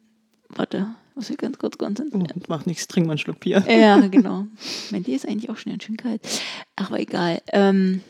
[0.50, 2.28] warte, muss ich ganz kurz konzentrieren.
[2.36, 3.64] Oh, macht nichts, trink mal einen Schluck Bier.
[3.70, 4.48] Ja, genau.
[4.90, 6.22] Mein Tee ist eigentlich auch schnell schön kalt.
[6.76, 7.44] Aber egal.
[7.54, 8.02] Ähm,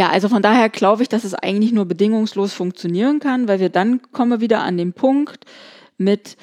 [0.00, 3.68] ja, also von daher glaube ich, dass es eigentlich nur bedingungslos funktionieren kann, weil wir
[3.68, 5.44] dann kommen wieder an den Punkt
[5.98, 6.38] mit,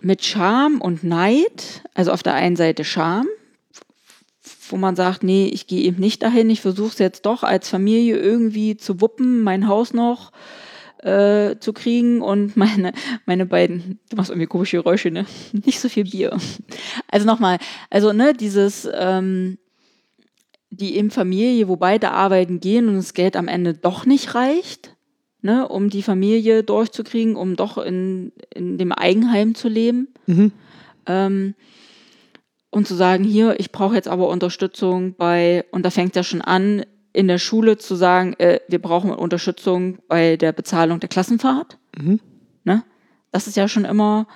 [0.00, 1.82] mit Scham und Neid.
[1.94, 3.26] Also auf der einen Seite Scham,
[4.68, 7.68] wo man sagt, nee, ich gehe eben nicht dahin, ich versuche es jetzt doch als
[7.68, 10.30] Familie irgendwie zu wuppen, mein Haus noch
[11.02, 12.92] äh, zu kriegen und meine,
[13.26, 15.26] meine beiden, du machst irgendwie komische Geräusche, ne?
[15.52, 16.38] Nicht so viel Bier.
[17.10, 17.58] Also nochmal,
[17.90, 19.58] also ne, dieses, ähm,
[20.70, 24.96] die eben Familie, wo beide arbeiten gehen und das Geld am Ende doch nicht reicht,
[25.40, 30.08] ne, um die Familie durchzukriegen, um doch in, in dem Eigenheim zu leben.
[30.26, 30.52] Mhm.
[31.06, 31.54] Ähm,
[32.70, 36.42] und zu sagen, hier, ich brauche jetzt aber Unterstützung bei, und da fängt ja schon
[36.42, 41.78] an, in der Schule zu sagen, äh, wir brauchen Unterstützung bei der Bezahlung der Klassenfahrt.
[41.98, 42.20] Mhm.
[42.64, 42.84] Ne?
[43.32, 44.26] Das ist ja schon immer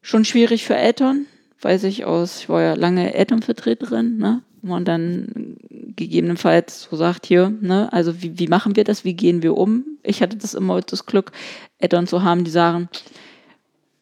[0.00, 1.26] schon schwierig für Eltern,
[1.60, 4.42] weiß ich aus, ich war ja lange Elternvertreterin, ne?
[4.64, 5.56] Wo man dann
[5.94, 9.84] gegebenenfalls so sagt, hier, ne, also wie, wie machen wir das, wie gehen wir um?
[10.02, 11.32] Ich hatte das immer das Glück,
[11.78, 12.88] Eltern zu haben, die sagen,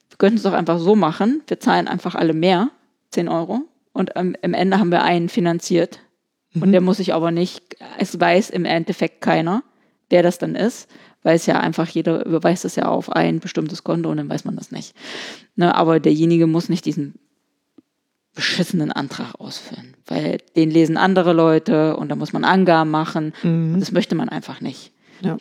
[0.08, 1.42] wir könnten es doch einfach so machen.
[1.48, 2.70] Wir zahlen einfach alle mehr,
[3.10, 3.62] 10 Euro.
[3.92, 5.98] Und am, am Ende haben wir einen finanziert.
[6.54, 6.72] Und Mhm.
[6.72, 7.62] der muss sich aber nicht,
[7.98, 9.62] es weiß im Endeffekt keiner,
[10.10, 10.88] wer das dann ist,
[11.22, 14.44] weil es ja einfach jeder überweist es ja auf ein bestimmtes Konto und dann weiß
[14.44, 14.94] man das nicht.
[15.56, 17.14] Ne, aber derjenige muss nicht diesen
[18.34, 23.32] beschissenen Antrag ausfüllen, weil den lesen andere Leute und da muss man Angaben machen.
[23.42, 23.78] Mhm.
[23.78, 24.92] Das möchte man einfach nicht.
[25.20, 25.36] Ja.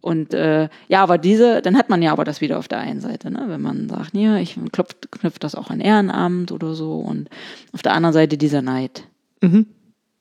[0.00, 3.00] Und äh, ja, aber diese, dann hat man ja aber das wieder auf der einen
[3.00, 3.44] Seite, ne?
[3.46, 7.28] wenn man sagt, ja, ich knüpft, knüpft das auch an Ehrenamt oder so und
[7.72, 9.04] auf der anderen Seite dieser Neid,
[9.40, 9.66] Mhm.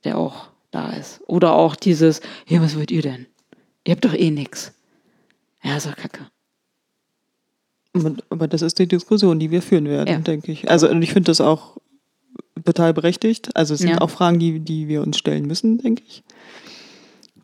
[0.03, 1.21] der auch da ist.
[1.27, 3.25] Oder auch dieses, ja, was wollt ihr denn?
[3.85, 4.71] Ihr habt doch eh nix.
[5.63, 6.27] Ja, ist doch kacke.
[7.93, 10.17] Aber, aber das ist die Diskussion, die wir führen werden, Ja.
[10.19, 10.69] denke ich.
[10.69, 11.77] Also und ich finde das auch
[12.65, 13.55] total berechtigt.
[13.55, 14.01] Also es sind Ja.
[14.01, 16.23] auch Fragen, die, die wir uns stellen müssen, denke ich.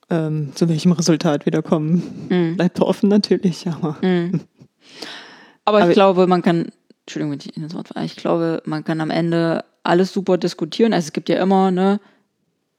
[0.09, 2.55] Ähm, zu welchem Resultat wir da kommen, Mhm.
[2.55, 4.41] bleibt offen natürlich, aber Mhm.
[5.65, 6.69] Aber, Aber- ich glaube, man kann,
[7.05, 10.37] Entschuldigung, wenn ich Ihnen das Wort falle, ich glaube, man kann am Ende alles super
[10.37, 10.93] diskutieren.
[10.93, 11.99] Also es gibt ja immer, ne,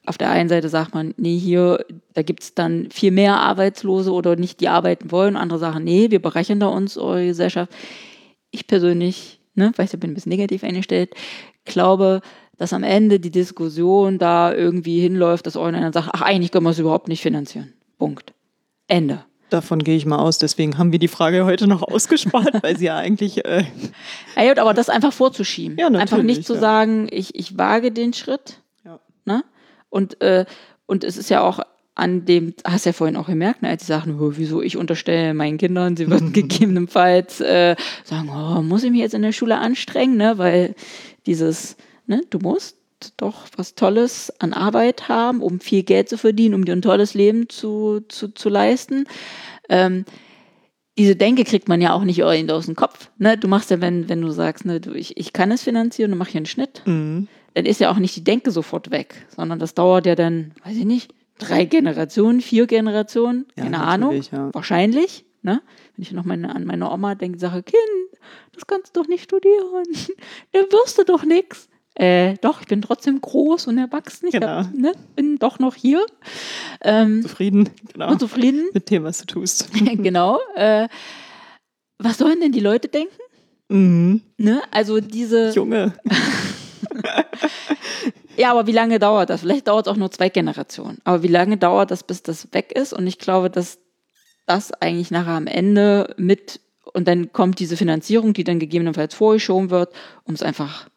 [0.07, 1.85] auf der einen Seite sagt man, nee, hier,
[2.15, 5.37] da gibt es dann viel mehr Arbeitslose oder nicht, die arbeiten wollen.
[5.37, 7.71] Andere sagen, nee, wir bereichern da uns eure Gesellschaft.
[8.51, 11.11] Ich persönlich, ne, weil ich da bin ein bisschen negativ eingestellt,
[11.69, 12.21] glaube,
[12.59, 16.71] dass am Ende die Diskussion da irgendwie hinläuft, dass irgendeiner sagt, ach, eigentlich können wir
[16.71, 17.73] es überhaupt nicht finanzieren.
[17.99, 18.35] Punkt.
[18.89, 19.25] Ende.
[19.51, 20.39] davon gehe ich mal aus.
[20.39, 23.65] Deswegen haben wir die Frage heute noch ausgespart, weil sie ja eigentlich äh,
[24.37, 25.79] Ja, gut, aber das einfach vorzuschieben.
[25.79, 26.61] Ja, einfach nicht zu ja.
[26.61, 28.61] sagen, ich, ich wage den Schritt.
[28.85, 28.99] Ja.
[29.25, 29.45] Ne?
[29.89, 30.45] Und, äh,
[30.87, 31.61] und es ist ja auch
[31.99, 35.35] an dem, hast ja vorhin auch gemerkt, ne, als sie sagen, "Oh, wieso ich unterstelle
[35.35, 39.59] meinen Kindern, sie würden gegebenenfalls äh, sagen, oh, muss ich mich jetzt in der Schule
[39.59, 40.39] anstrengen, ne?
[40.39, 40.77] weil
[41.29, 41.77] dieses,
[42.07, 42.79] ne, du musst
[43.17, 47.15] doch was Tolles an Arbeit haben, um viel Geld zu verdienen, um dir ein tolles
[47.15, 49.07] Leben zu, zu, zu leisten.
[49.69, 50.05] Ähm,
[50.97, 53.11] diese Denke kriegt man ja auch nicht aus dem Kopf.
[53.19, 53.39] Ne?
[53.39, 56.19] Du machst ja, wenn, wenn du sagst, ne, du, ich, ich kann es finanzieren, dann
[56.19, 57.29] mache ich einen Schnitt, mhm.
[57.55, 60.77] dann ist ja auch nicht die Denke sofort weg, sondern das dauert ja dann, weiß
[60.77, 64.53] ich nicht, drei Generationen, vier Generationen, Ja, keine Ahnung, ja.
[64.53, 65.25] wahrscheinlich.
[65.43, 65.61] Ne?
[65.95, 68.08] Wenn ich noch meine, an meine Oma denke, sage, Kind,
[68.53, 69.85] das kannst du doch nicht studieren,
[70.53, 71.69] dann wirst du doch nichts.
[71.95, 74.47] Äh, doch, ich bin trotzdem groß und erwachsen, ich Genau.
[74.47, 76.07] hab, ne, bin doch noch hier
[76.83, 78.69] ähm, zufrieden, genau, und zufrieden.
[78.73, 79.69] mit dem, was du tust.
[79.97, 80.39] genau.
[80.55, 80.89] Äh,
[81.99, 83.17] was sollen denn die Leute denken?
[83.69, 84.23] Mhm.
[84.37, 84.63] Ne?
[84.71, 85.51] Also diese.
[85.51, 85.93] Junge,
[88.37, 89.41] Ja, aber wie lange dauert das?
[89.41, 90.99] Vielleicht dauert es auch nur zwei Generationen.
[91.03, 92.93] Aber wie lange dauert das, bis das weg ist?
[92.93, 93.79] Und ich glaube, dass
[94.47, 96.61] das eigentlich nachher am Ende mit
[96.93, 99.93] und dann kommt diese Finanzierung, die dann gegebenenfalls vorgeschoben wird,
[100.25, 100.89] um es einfach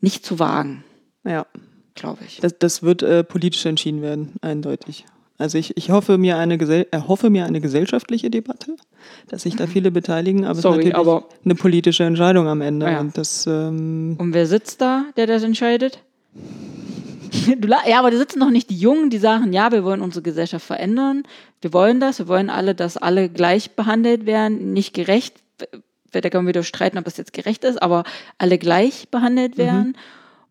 [0.00, 0.84] nicht zu wagen,
[1.24, 1.46] ja.
[1.94, 2.38] glaube ich.
[2.40, 5.06] Das, das wird äh, politisch entschieden werden, eindeutig.
[5.36, 8.76] Also ich, ich hoffe, mir eine Gesell erhoffe mir eine gesellschaftliche Debatte,
[9.28, 12.60] dass sich da viele beteiligen, aber Sorry, es ist natürlich aber- eine politische Entscheidung am
[12.60, 12.86] Ende.
[12.86, 13.00] Ja.
[13.00, 16.02] Und das, ähm, Und wer sitzt da, der das entscheidet?
[17.86, 20.64] Ja, aber da sitzen noch nicht die Jungen, die sagen, ja, wir wollen unsere Gesellschaft
[20.64, 21.24] verändern.
[21.64, 22.18] Wir wollen das.
[22.18, 24.74] Wir wollen alle, dass alle gleich behandelt werden.
[24.74, 25.42] Nicht gerecht.
[26.12, 28.04] Da können wir wieder streiten, ob das jetzt gerecht ist, aber
[28.36, 29.96] alle gleich behandelt werden.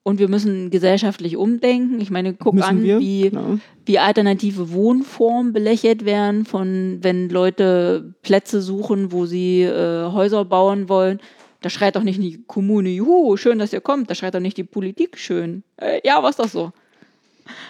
[0.01, 2.01] Und wir müssen gesellschaftlich umdenken.
[2.01, 3.59] Ich meine, guck Müssen an, wir, wie, genau.
[3.85, 10.89] wie alternative Wohnformen belächelt werden, von wenn Leute Plätze suchen, wo sie äh, Häuser bauen
[10.89, 11.21] wollen.
[11.61, 14.09] Da schreit doch nicht die Kommune, juhu, schön, dass ihr kommt.
[14.09, 15.63] Da schreit doch nicht die Politik, schön.
[15.77, 16.73] Äh, ja, was doch so.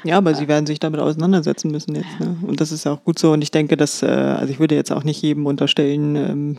[0.03, 2.19] Ja, aber sie werden sich damit auseinandersetzen müssen jetzt.
[2.19, 2.37] Ne?
[2.41, 3.31] Und das ist ja auch gut so.
[3.31, 6.57] Und ich denke, dass, äh, also ich würde jetzt auch nicht jedem unterstellen, ähm,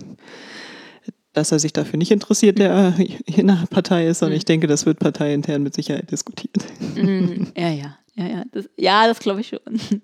[1.32, 2.94] dass er sich dafür nicht interessiert, der
[3.26, 6.56] in der Partei ist, sondern ich denke, das wird parteiintern mit Sicherheit diskutiert.
[6.94, 8.42] Mm, ja, ja, ja, ja.
[8.52, 9.60] Das, ja, das glaube ich schon.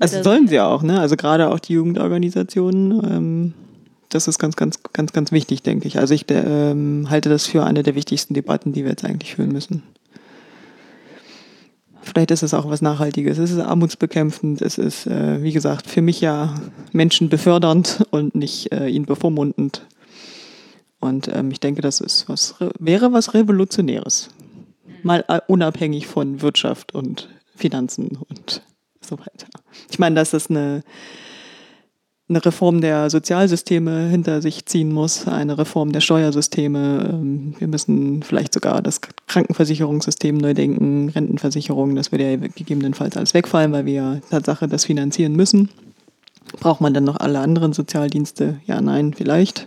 [0.00, 1.00] Also Das- sollen sie auch, ne?
[1.00, 3.02] Also gerade auch die Jugendorganisationen.
[3.04, 3.54] Ähm,
[4.10, 5.98] das ist ganz, ganz, ganz, ganz wichtig, denke ich.
[5.98, 9.50] Also ich ähm, halte das für eine der wichtigsten Debatten, die wir jetzt eigentlich führen
[9.52, 9.82] müssen.
[12.02, 13.38] Vielleicht ist es auch was Nachhaltiges.
[13.38, 14.62] Es ist armutsbekämpfend.
[14.62, 16.54] Es ist, äh, wie gesagt, für mich ja
[16.92, 19.86] Menschen befördernd und nicht äh, ihn bevormundend.
[21.00, 24.30] Und ähm, ich denke, das ist was, re- wäre was Revolutionäres.
[25.02, 28.62] Mal äh, unabhängig von Wirtschaft und Finanzen und
[29.00, 29.46] so weiter.
[29.90, 30.82] Ich meine, dass es eine,
[32.28, 37.08] eine Reform der Sozialsysteme hinter sich ziehen muss, eine Reform der Steuersysteme.
[37.10, 43.32] Ähm, Wir müssen vielleicht sogar das Krankenversicherungssystem neu denken, Rentenversicherung, das würde ja gegebenenfalls alles
[43.34, 45.70] wegfallen, weil wir ja Tatsache das finanzieren müssen.
[46.60, 48.60] Braucht man dann noch alle anderen Sozialdienste?
[48.66, 49.66] Ja, nein, vielleicht.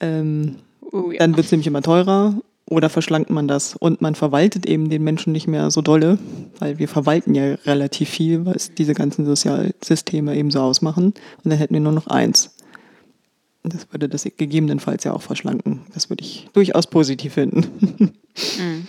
[0.00, 0.56] Ähm,
[0.92, 1.18] Oh, ja.
[1.18, 2.34] dann wird es nämlich immer teurer
[2.66, 6.18] oder verschlankt man das und man verwaltet eben den Menschen nicht mehr so dolle,
[6.58, 11.58] weil wir verwalten ja relativ viel, was diese ganzen Sozialsysteme eben so ausmachen und dann
[11.58, 12.54] hätten wir nur noch eins.
[13.62, 15.80] Das würde das gegebenenfalls ja auch verschlanken.
[15.94, 18.12] Das würde ich durchaus positiv finden.
[18.58, 18.88] Mhm.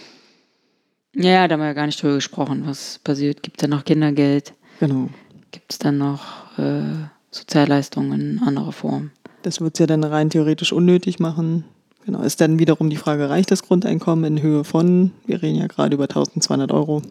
[1.13, 3.43] Ja, da haben wir ja gar nicht drüber gesprochen, was passiert.
[3.43, 4.53] Gibt es dann noch Kindergeld?
[4.79, 5.09] genau.
[5.51, 6.81] Gibt es dann noch äh,
[7.29, 9.11] Sozialleistungen in anderer Form?
[9.43, 11.63] Das wird es ja dann rein theoretisch unnötig machen.
[12.05, 15.67] Genau, ist dann wiederum die Frage, reicht das Grundeinkommen in Höhe von, wir reden ja
[15.67, 17.01] gerade über 1200 Euro.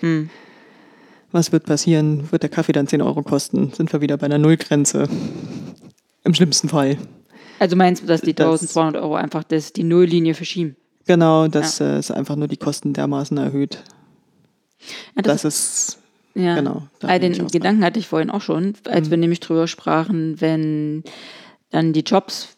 [0.00, 0.28] Hm.
[1.30, 2.30] Was wird passieren?
[2.30, 3.72] Wird der Kaffee dann 10 Euro kosten?
[3.72, 5.08] Sind wir wieder bei einer Nullgrenze?
[6.24, 6.98] Im schlimmsten Fall.
[7.58, 10.76] Also meinst du, dass die Das- 1200 Euro einfach das, die Nulllinie verschieben?
[11.06, 13.82] Genau, dass äh, es einfach nur die Kosten dermaßen erhöht.
[15.16, 15.98] Ja, Das, ist,
[16.34, 16.54] ja.
[16.56, 16.82] genau.
[17.00, 17.46] da ich den.
[17.48, 21.02] Gedanken hatte ich vorhin auch schon, als wir nämlich drüber sprachen, wenn
[21.70, 22.48] dann die Jobs,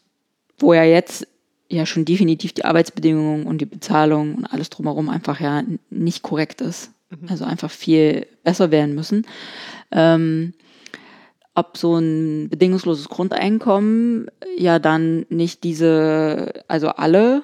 [0.59, 1.27] wo ja jetzt
[1.69, 6.61] ja schon definitiv die Arbeitsbedingungen und die Bezahlung und alles drumherum einfach ja nicht korrekt
[6.61, 6.91] ist,
[7.27, 9.25] also einfach viel besser werden müssen.
[9.91, 10.53] Ähm,
[11.55, 17.43] ob so ein bedingungsloses Grundeinkommen ja dann nicht diese, also alle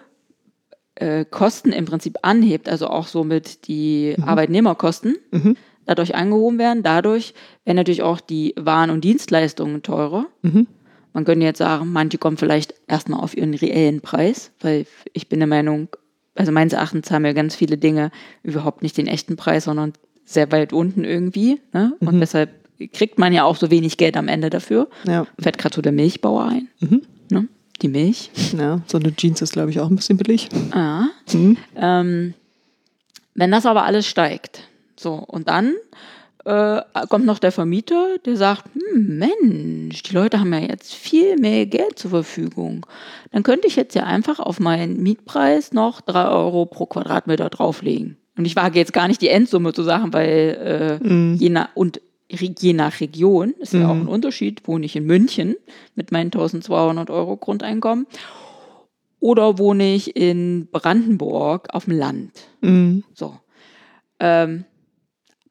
[0.95, 5.55] äh, Kosten im Prinzip anhebt, also auch somit die Arbeitnehmerkosten Mhm.
[5.85, 6.83] dadurch angehoben werden.
[6.83, 10.25] Dadurch werden natürlich auch die Waren und Dienstleistungen teurer.
[10.41, 10.67] Mhm.
[11.13, 15.39] Man könnte jetzt sagen, manche kommen vielleicht erstmal auf ihren reellen Preis, weil ich bin
[15.39, 15.89] der Meinung,
[16.35, 18.11] also meines Erachtens haben ja ganz viele Dinge
[18.43, 19.93] überhaupt nicht den echten Preis, sondern
[20.25, 21.59] sehr weit unten irgendwie.
[21.73, 21.93] Ne?
[21.99, 22.51] Und deshalb
[22.93, 24.89] kriegt man ja auch so wenig Geld am Ende dafür.
[25.05, 26.67] Ja, Fällt gerade so der Milchbauer ein.
[26.79, 27.01] Mhm.
[27.29, 27.47] Ne?
[27.81, 28.31] Die Milch.
[28.57, 30.49] ja, so eine Jeans ist, glaube ich, auch ein bisschen billig.
[30.71, 31.05] Ah.
[31.33, 31.57] Mhm.
[31.75, 32.33] Ähm,
[33.35, 34.63] wenn das aber alles steigt,
[34.95, 35.73] so, und dann
[36.45, 41.37] äh, kommt noch der Vermieter, der sagt, hm, Mensch, die Leute haben ja jetzt viel
[41.37, 42.85] mehr Geld zur Verfügung.
[43.31, 48.17] Dann könnte ich jetzt ja einfach auf meinen Mietpreis noch drei Euro pro Quadratmeter drauflegen.
[48.37, 52.01] Und ich wage jetzt gar nicht die Endsumme zu sagen, weil äh, je, nach, und
[52.29, 54.67] je nach Region ist ja auch ein Unterschied.
[54.67, 55.55] Wohne ich in München
[55.95, 58.07] mit meinen 1200 Euro Grundeinkommen
[59.19, 62.31] oder wohne ich in Brandenburg auf dem Land?
[62.61, 63.03] Mhm.
[63.13, 63.37] So.
[64.19, 64.65] Ähm,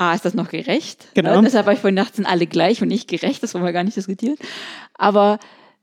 [0.01, 1.09] A, ist das noch gerecht?
[1.15, 1.37] Genau.
[1.37, 1.43] Ne?
[1.45, 3.85] Deshalb habe ich vorhin gedacht, sind alle gleich und nicht gerecht, das wollen wir gar
[3.85, 4.37] nicht diskutieren.
[4.95, 5.39] Aber,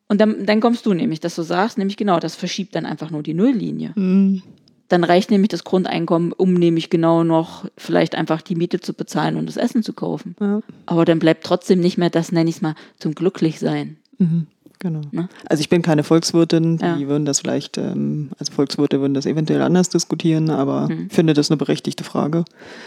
[0.08, 3.12] und dann, dann kommst du nämlich, dass du sagst, nämlich genau, das verschiebt dann einfach
[3.12, 3.92] nur die Nulllinie.
[3.96, 4.42] Mhm.
[4.88, 9.36] Dann reicht nämlich das Grundeinkommen, um nämlich genau noch vielleicht einfach die Miete zu bezahlen
[9.36, 10.36] und das Essen zu kaufen.
[10.40, 10.62] Ja.
[10.88, 13.98] Aber dann bleibt trotzdem nicht mehr das, nenne ich es mal, zum Glücklichsein.
[14.18, 14.48] Mhm.
[14.80, 15.02] Genau.
[15.12, 15.28] Ne?
[15.50, 17.00] Also ich bin keine Volkswirtin, die Ja.
[17.08, 21.08] würden das vielleicht, ähm, also Volkswirte würden das eventuell anders diskutieren, aber Mhm.
[21.10, 22.46] ich finde das eine berechtigte Frage.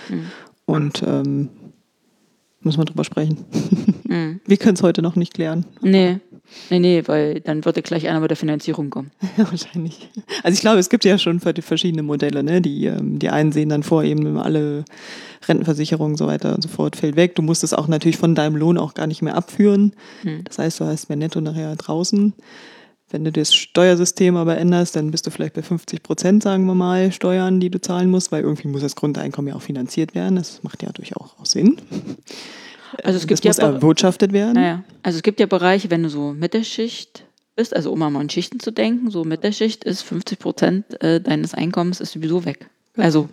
[0.09, 0.27] Mhm.
[0.71, 1.49] Und ähm,
[2.63, 3.39] muss man drüber sprechen.
[4.05, 4.41] Mhm.
[4.47, 5.65] Wir können es heute noch nicht klären.
[5.81, 6.19] Nee,
[6.69, 9.11] nee, nee, weil dann würde gleich einer mit der Finanzierung kommen.
[9.39, 10.11] Ja, wahrscheinlich.
[10.43, 12.43] Also ich glaube, es gibt ja schon ver- verschiedene Modelle.
[12.43, 12.61] Ne?
[12.61, 14.85] Die, ähm, die einen sehen dann vor, eben alle
[15.49, 17.35] Rentenversicherungen und so weiter und so fort fällt weg.
[17.35, 19.95] Du musst es auch natürlich von deinem Lohn auch gar nicht mehr abführen.
[20.23, 20.45] Hm.
[20.45, 22.35] Das heißt, du hast mehr Netto nachher draußen.
[23.11, 26.75] Wenn du das Steuersystem aber änderst, dann bist du vielleicht bei 50 Prozent, sagen wir
[26.75, 30.37] mal, Steuern, die du zahlen musst, weil irgendwie muss das Grundeinkommen ja auch finanziert werden.
[30.37, 31.77] Das macht ja durchaus auch Sinn.
[33.05, 34.55] Also es Das gibt ja muss erwirtschaftet werden.
[34.55, 38.29] Naja, also es gibt ja Bereiche, wenn du so Mittelschicht bist, also um mal an
[38.29, 42.69] Schichten zu denken, so Mittelschicht ist 50 Prozent äh, deines Einkommens ist sowieso weg.
[42.97, 43.29] Also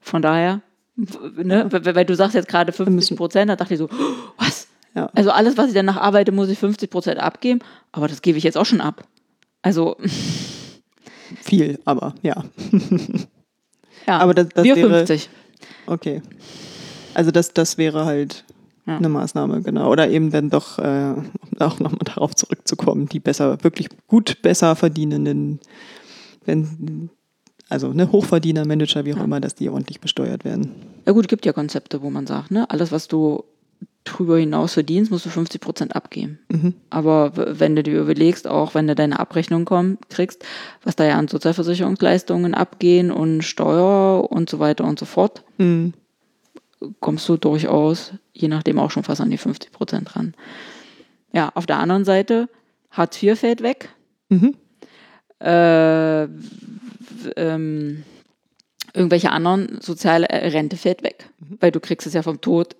[0.00, 0.62] von daher,
[0.96, 3.88] ne, weil, weil du sagst jetzt gerade 50 Prozent, da dachte ich so,
[4.38, 4.67] was?
[4.98, 5.10] Ja.
[5.14, 7.60] Also alles, was ich danach arbeite, muss ich 50 Prozent abgeben,
[7.92, 9.06] aber das gebe ich jetzt auch schon ab.
[9.62, 9.96] Also,
[11.42, 12.42] Viel, aber ja.
[14.06, 15.28] ja, Aber das- das wir wäre- 50.
[15.86, 16.22] Okay.
[17.14, 18.44] Also das, das wäre halt
[18.86, 18.96] Ja.
[18.96, 19.90] eine Maßnahme, genau.
[19.90, 21.26] Oder eben dann doch äh, um
[21.60, 25.60] auch nochmal darauf zurückzukommen, die besser, wirklich gut besser verdienenden,
[26.46, 27.10] wenn,
[27.68, 30.72] also ne, Hochverdiener, Manager, wie auch immer, dass die ordentlich besteuert werden.
[31.06, 33.44] Ja gut, es gibt ja Konzepte, wo man sagt, ne, alles, was du
[34.04, 36.38] drüber hinaus verdienst, musst du 50 Prozent abgeben.
[36.48, 36.74] Mhm.
[36.88, 40.44] Aber wenn du dir überlegst, auch wenn du deine Abrechnung komm, kriegst,
[40.82, 45.92] was da ja an Sozialversicherungsleistungen abgehen und Steuer und so weiter und so fort, Mhm.
[47.00, 50.34] kommst du durchaus, je nachdem auch schon fast an die 50 Prozent ran.
[51.32, 52.48] Ja, auf der anderen Seite,
[52.90, 53.90] Hartz IV fällt weg.
[54.30, 54.54] Mhm.
[55.40, 56.24] Äh,
[57.36, 58.02] ähm,
[58.94, 61.28] irgendwelche anderen soziale äh, Rente fällt weg.
[61.60, 62.74] Weil du kriegst es ja vom Tod,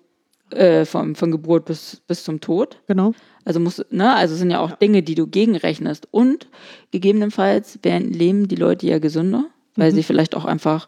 [0.51, 2.77] äh, vom, von Geburt bis, bis zum Tod.
[2.87, 3.13] Genau.
[3.45, 6.07] Also muss, ne, also es sind ja auch Dinge, die du gegenrechnest.
[6.11, 6.47] Und
[6.91, 9.45] gegebenenfalls werden, leben die Leute ja gesünder,
[9.75, 10.87] weil sie vielleicht auch einfach,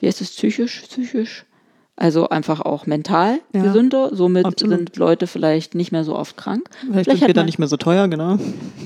[0.00, 1.44] wie heißt es, psychisch, psychisch,
[1.98, 4.10] also einfach auch mental Ja, gesünder.
[4.14, 4.76] Somit absolut.
[4.76, 6.68] sind Leute vielleicht nicht mehr so oft krank.
[6.90, 8.38] Vielleicht, hat sind wir dann nicht mehr so teuer, genau.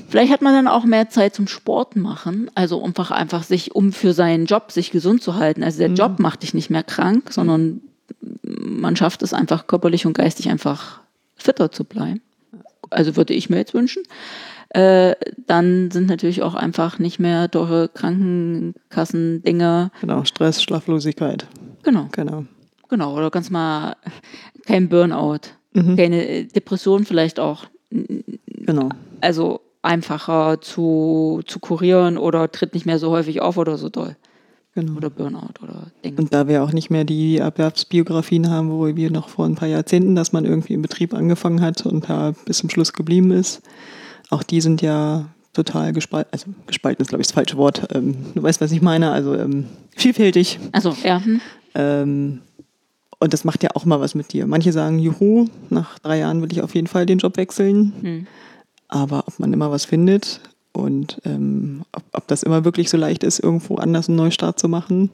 [0.07, 3.91] Vielleicht hat man dann auch mehr Zeit zum Sport machen, also einfach einfach sich, um
[3.91, 5.63] für seinen Job sich gesund zu halten.
[5.63, 5.95] Also der Mhm.
[5.95, 7.81] Job macht dich nicht mehr krank, sondern
[8.43, 11.01] man schafft es einfach körperlich und geistig einfach
[11.35, 12.21] fitter zu bleiben.
[12.89, 14.03] Also würde ich mir jetzt wünschen.
[14.73, 15.15] äh,
[15.47, 19.91] dann sind natürlich auch einfach nicht mehr teure Krankenkassen-Dinge.
[20.01, 21.45] Genau, Stress, Schlaflosigkeit.
[21.83, 22.45] Genau, Genau.
[22.89, 23.15] genau.
[23.17, 23.95] Oder ganz mal
[24.65, 25.39] kein Burnout,
[25.73, 25.95] Mhm.
[25.97, 27.65] keine Depression vielleicht auch.
[27.89, 28.89] Genau.
[29.21, 34.15] Also einfacher zu, zu kurieren oder tritt nicht mehr so häufig auf oder so doll.
[34.73, 34.93] Genau.
[34.93, 36.17] Oder Burnout oder Dinge.
[36.17, 39.67] Und da wir auch nicht mehr die Erwerbsbiografien haben, wo wir noch vor ein paar
[39.67, 43.61] Jahrzehnten, dass man irgendwie im Betrieb angefangen hat und da bis zum Schluss geblieben ist,
[44.29, 48.15] auch die sind ja total gespalten, also gespalten ist glaube ich das falsche Wort, ähm,
[48.33, 49.65] du weißt, was ich meine, also ähm,
[49.95, 50.59] vielfältig.
[50.71, 51.23] Also, ja.
[51.23, 51.41] Hm.
[51.75, 52.41] Ähm,
[53.19, 54.47] und das macht ja auch mal was mit dir.
[54.47, 57.93] Manche sagen, juhu, nach drei Jahren will ich auf jeden Fall den Job wechseln.
[58.01, 58.27] Hm.
[58.87, 60.41] Aber ob man immer was findet
[60.73, 64.69] und ähm, ob, ob das immer wirklich so leicht ist, irgendwo anders einen Neustart zu
[64.69, 65.11] machen,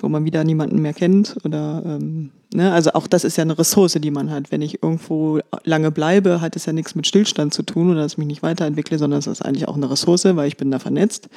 [0.00, 2.72] wo man wieder niemanden mehr kennt oder ähm, ne?
[2.72, 4.52] also auch das ist ja eine Ressource, die man hat.
[4.52, 8.12] Wenn ich irgendwo lange bleibe, hat es ja nichts mit Stillstand zu tun oder dass
[8.12, 10.78] ich mich nicht weiterentwickle, sondern es ist eigentlich auch eine Ressource, weil ich bin da
[10.78, 11.28] vernetzt.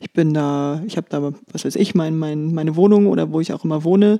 [0.00, 3.40] Ich bin da, ich habe da, was weiß ich, mein, mein, meine Wohnung oder wo
[3.40, 4.18] ich auch immer wohne.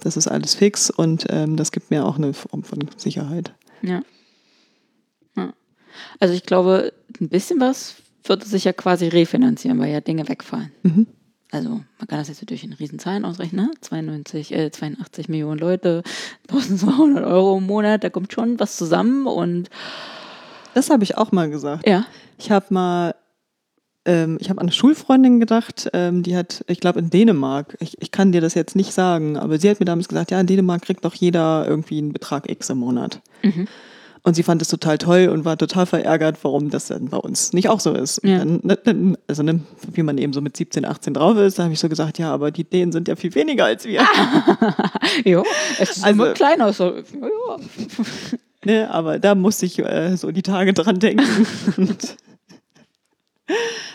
[0.00, 3.52] Das ist alles fix und ähm, das gibt mir auch eine Form von Sicherheit.
[3.82, 4.02] Ja.
[5.36, 5.52] ja.
[6.20, 10.72] Also ich glaube, ein bisschen was wird sich ja quasi refinanzieren, weil ja Dinge wegfallen.
[10.82, 11.06] Mhm.
[11.50, 13.70] Also man kann das jetzt natürlich in Riesenzahlen ausrechnen, ne?
[13.82, 16.02] 92, äh, 82 Millionen Leute,
[16.48, 19.68] 1200 Euro im Monat, da kommt schon was zusammen und
[20.74, 21.86] Das habe ich auch mal gesagt.
[21.86, 22.06] ja,
[22.38, 23.14] Ich habe mal,
[24.06, 28.00] ähm, ich habe an eine Schulfreundin gedacht, ähm, die hat, ich glaube in Dänemark, ich,
[28.00, 30.46] ich kann dir das jetzt nicht sagen, aber sie hat mir damals gesagt, ja, in
[30.46, 33.20] Dänemark kriegt doch jeder irgendwie einen Betrag X im Monat.
[33.42, 33.68] Mhm.
[34.24, 37.52] Und sie fand es total toll und war total verärgert, warum das dann bei uns
[37.52, 38.20] nicht auch so ist.
[38.22, 38.38] Ja.
[38.38, 39.60] Dann, ne, dann, also ne,
[39.92, 42.32] wie man eben so mit 17, 18 drauf ist, da habe ich so gesagt, ja,
[42.32, 44.02] aber die Dänen sind ja viel weniger als wir.
[45.24, 45.42] jo,
[45.80, 46.72] es ist Also- kleiner.
[46.72, 46.94] So.
[48.64, 51.26] Ne, aber da musste ich äh, so die Tage dran denken.
[51.76, 52.16] Und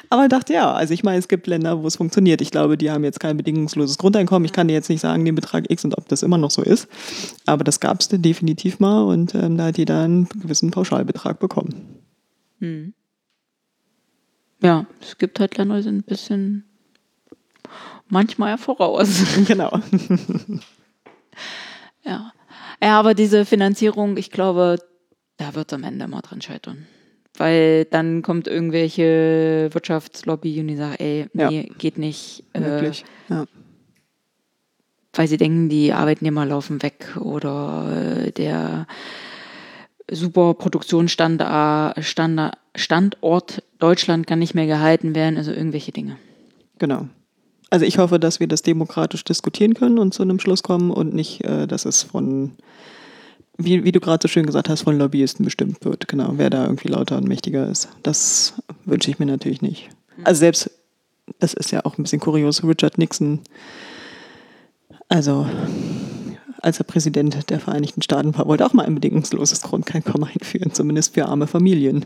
[0.10, 2.42] aber dachte ja, also ich meine, es gibt Länder, wo es funktioniert.
[2.42, 4.46] Ich glaube, die haben jetzt kein bedingungsloses Grundeinkommen.
[4.46, 6.62] Ich kann dir jetzt nicht sagen, den Betrag X und ob das immer noch so
[6.62, 6.88] ist.
[7.46, 12.00] Aber das gab es definitiv mal und ähm, da hat jeder einen gewissen Pauschalbetrag bekommen.
[12.60, 12.94] Hm.
[14.64, 16.66] ja, es gibt halt Länder, die sind ein bisschen
[18.08, 19.24] manchmal ja voraus.
[19.48, 19.80] genau.
[22.04, 22.32] Ja.
[22.82, 24.78] ja, aber diese Finanzierung, ich glaube,
[25.36, 26.88] da wird es am Ende immer dran scheitern.
[27.38, 32.44] Weil dann kommt irgendwelche Wirtschaftslobby und die sagt, ey, nee, geht nicht.
[32.54, 32.92] Äh.
[33.30, 33.46] Ja.
[35.14, 38.88] weil sie denken, die Arbeitnehmer laufen weg oder äh, der
[40.10, 42.04] super Produktionsstandort
[42.76, 46.18] Standort Deutschland kann nicht mehr gehalten werden, also irgendwelche Dinge.
[46.80, 47.08] Genau.
[47.70, 51.14] Also ich hoffe, dass wir das demokratisch diskutieren können und zu einem Schluss kommen und
[51.14, 52.54] nicht, äh, dass es von,
[53.58, 56.08] wie, wie du gerade so schön gesagt hast, von Lobbyisten bestimmt wird.
[56.08, 57.90] Genau, wer da irgendwie lauter und mächtiger ist.
[58.04, 58.54] Das
[58.86, 59.90] wünsche ich mir natürlich nicht.
[60.24, 60.72] Also selbst,
[61.40, 63.42] das ist ja auch ein bisschen kurios, Richard Nixon,
[65.10, 65.48] also
[66.62, 71.14] als er Präsident der Vereinigten Staaten war, wollte auch mal ein bedingungsloses Grundeinkommen einführen, zumindest
[71.14, 72.06] für arme Familien.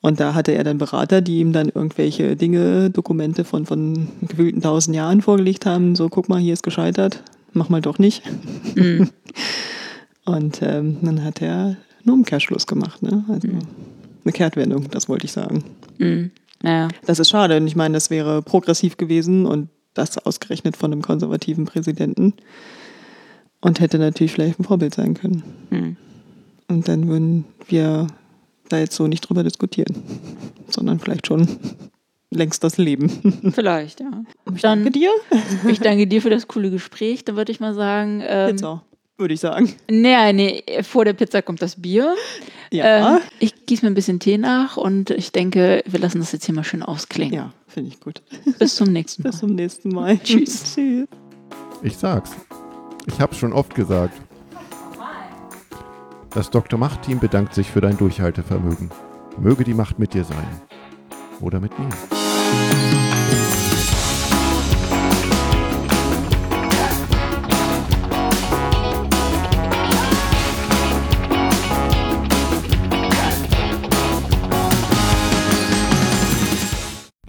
[0.00, 4.62] Und da hatte er dann Berater, die ihm dann irgendwelche Dinge, Dokumente von, von gewühlten
[4.62, 5.96] tausend Jahren vorgelegt haben.
[5.96, 7.22] So, guck mal, hier ist gescheitert,
[7.52, 8.22] mach mal doch nicht.
[8.74, 9.10] Mhm.
[10.28, 13.02] Und ähm, dann hat er einen Umkehrschluss gemacht.
[13.02, 13.24] Ne?
[13.28, 15.64] Also eine Kehrtwendung, das wollte ich sagen.
[15.96, 16.32] Mhm.
[16.62, 17.56] Naja, Das ist schade.
[17.56, 22.34] Und ich meine, das wäre progressiv gewesen und das ausgerechnet von einem konservativen Präsidenten.
[23.62, 25.42] Und hätte natürlich vielleicht ein Vorbild sein können.
[25.70, 25.96] mhm.
[26.70, 28.08] Und dann würden wir
[28.68, 29.96] da jetzt so nicht drüber diskutieren,
[30.68, 31.48] sondern vielleicht schon
[32.30, 33.08] längst das Leben.
[33.54, 34.10] vielleicht, ja.
[34.44, 35.10] Danke Dann, dir.
[35.70, 37.24] ich danke dir für das coole Gespräch.
[37.24, 38.82] Dann würde ich mal sagen, ähm, Pizza,
[39.18, 39.74] würde ich sagen.
[39.90, 42.14] nee, nee, vor der Pizza kommt das Bier.
[42.70, 46.32] Ja, Ähm, ich gieße mir ein bisschen Tee nach und ich denke, wir lassen das
[46.32, 47.34] jetzt hier mal schön ausklingen.
[47.34, 48.22] ja finde ich gut.
[48.58, 49.30] Bis zum nächsten Mal.
[49.30, 50.18] Bis zum nächsten Mal.
[50.24, 50.64] Tschüss.
[50.74, 51.06] Tschüss.
[51.82, 52.30] Ich sag's.
[53.06, 54.20] Ich hab's schon oft gesagt.
[56.30, 56.78] Das Dr.
[56.78, 58.90] Macht-Team bedankt sich für dein Durchhaltevermögen.
[59.38, 60.46] Möge die Macht mit dir sein.
[61.40, 61.88] Oder mit mir.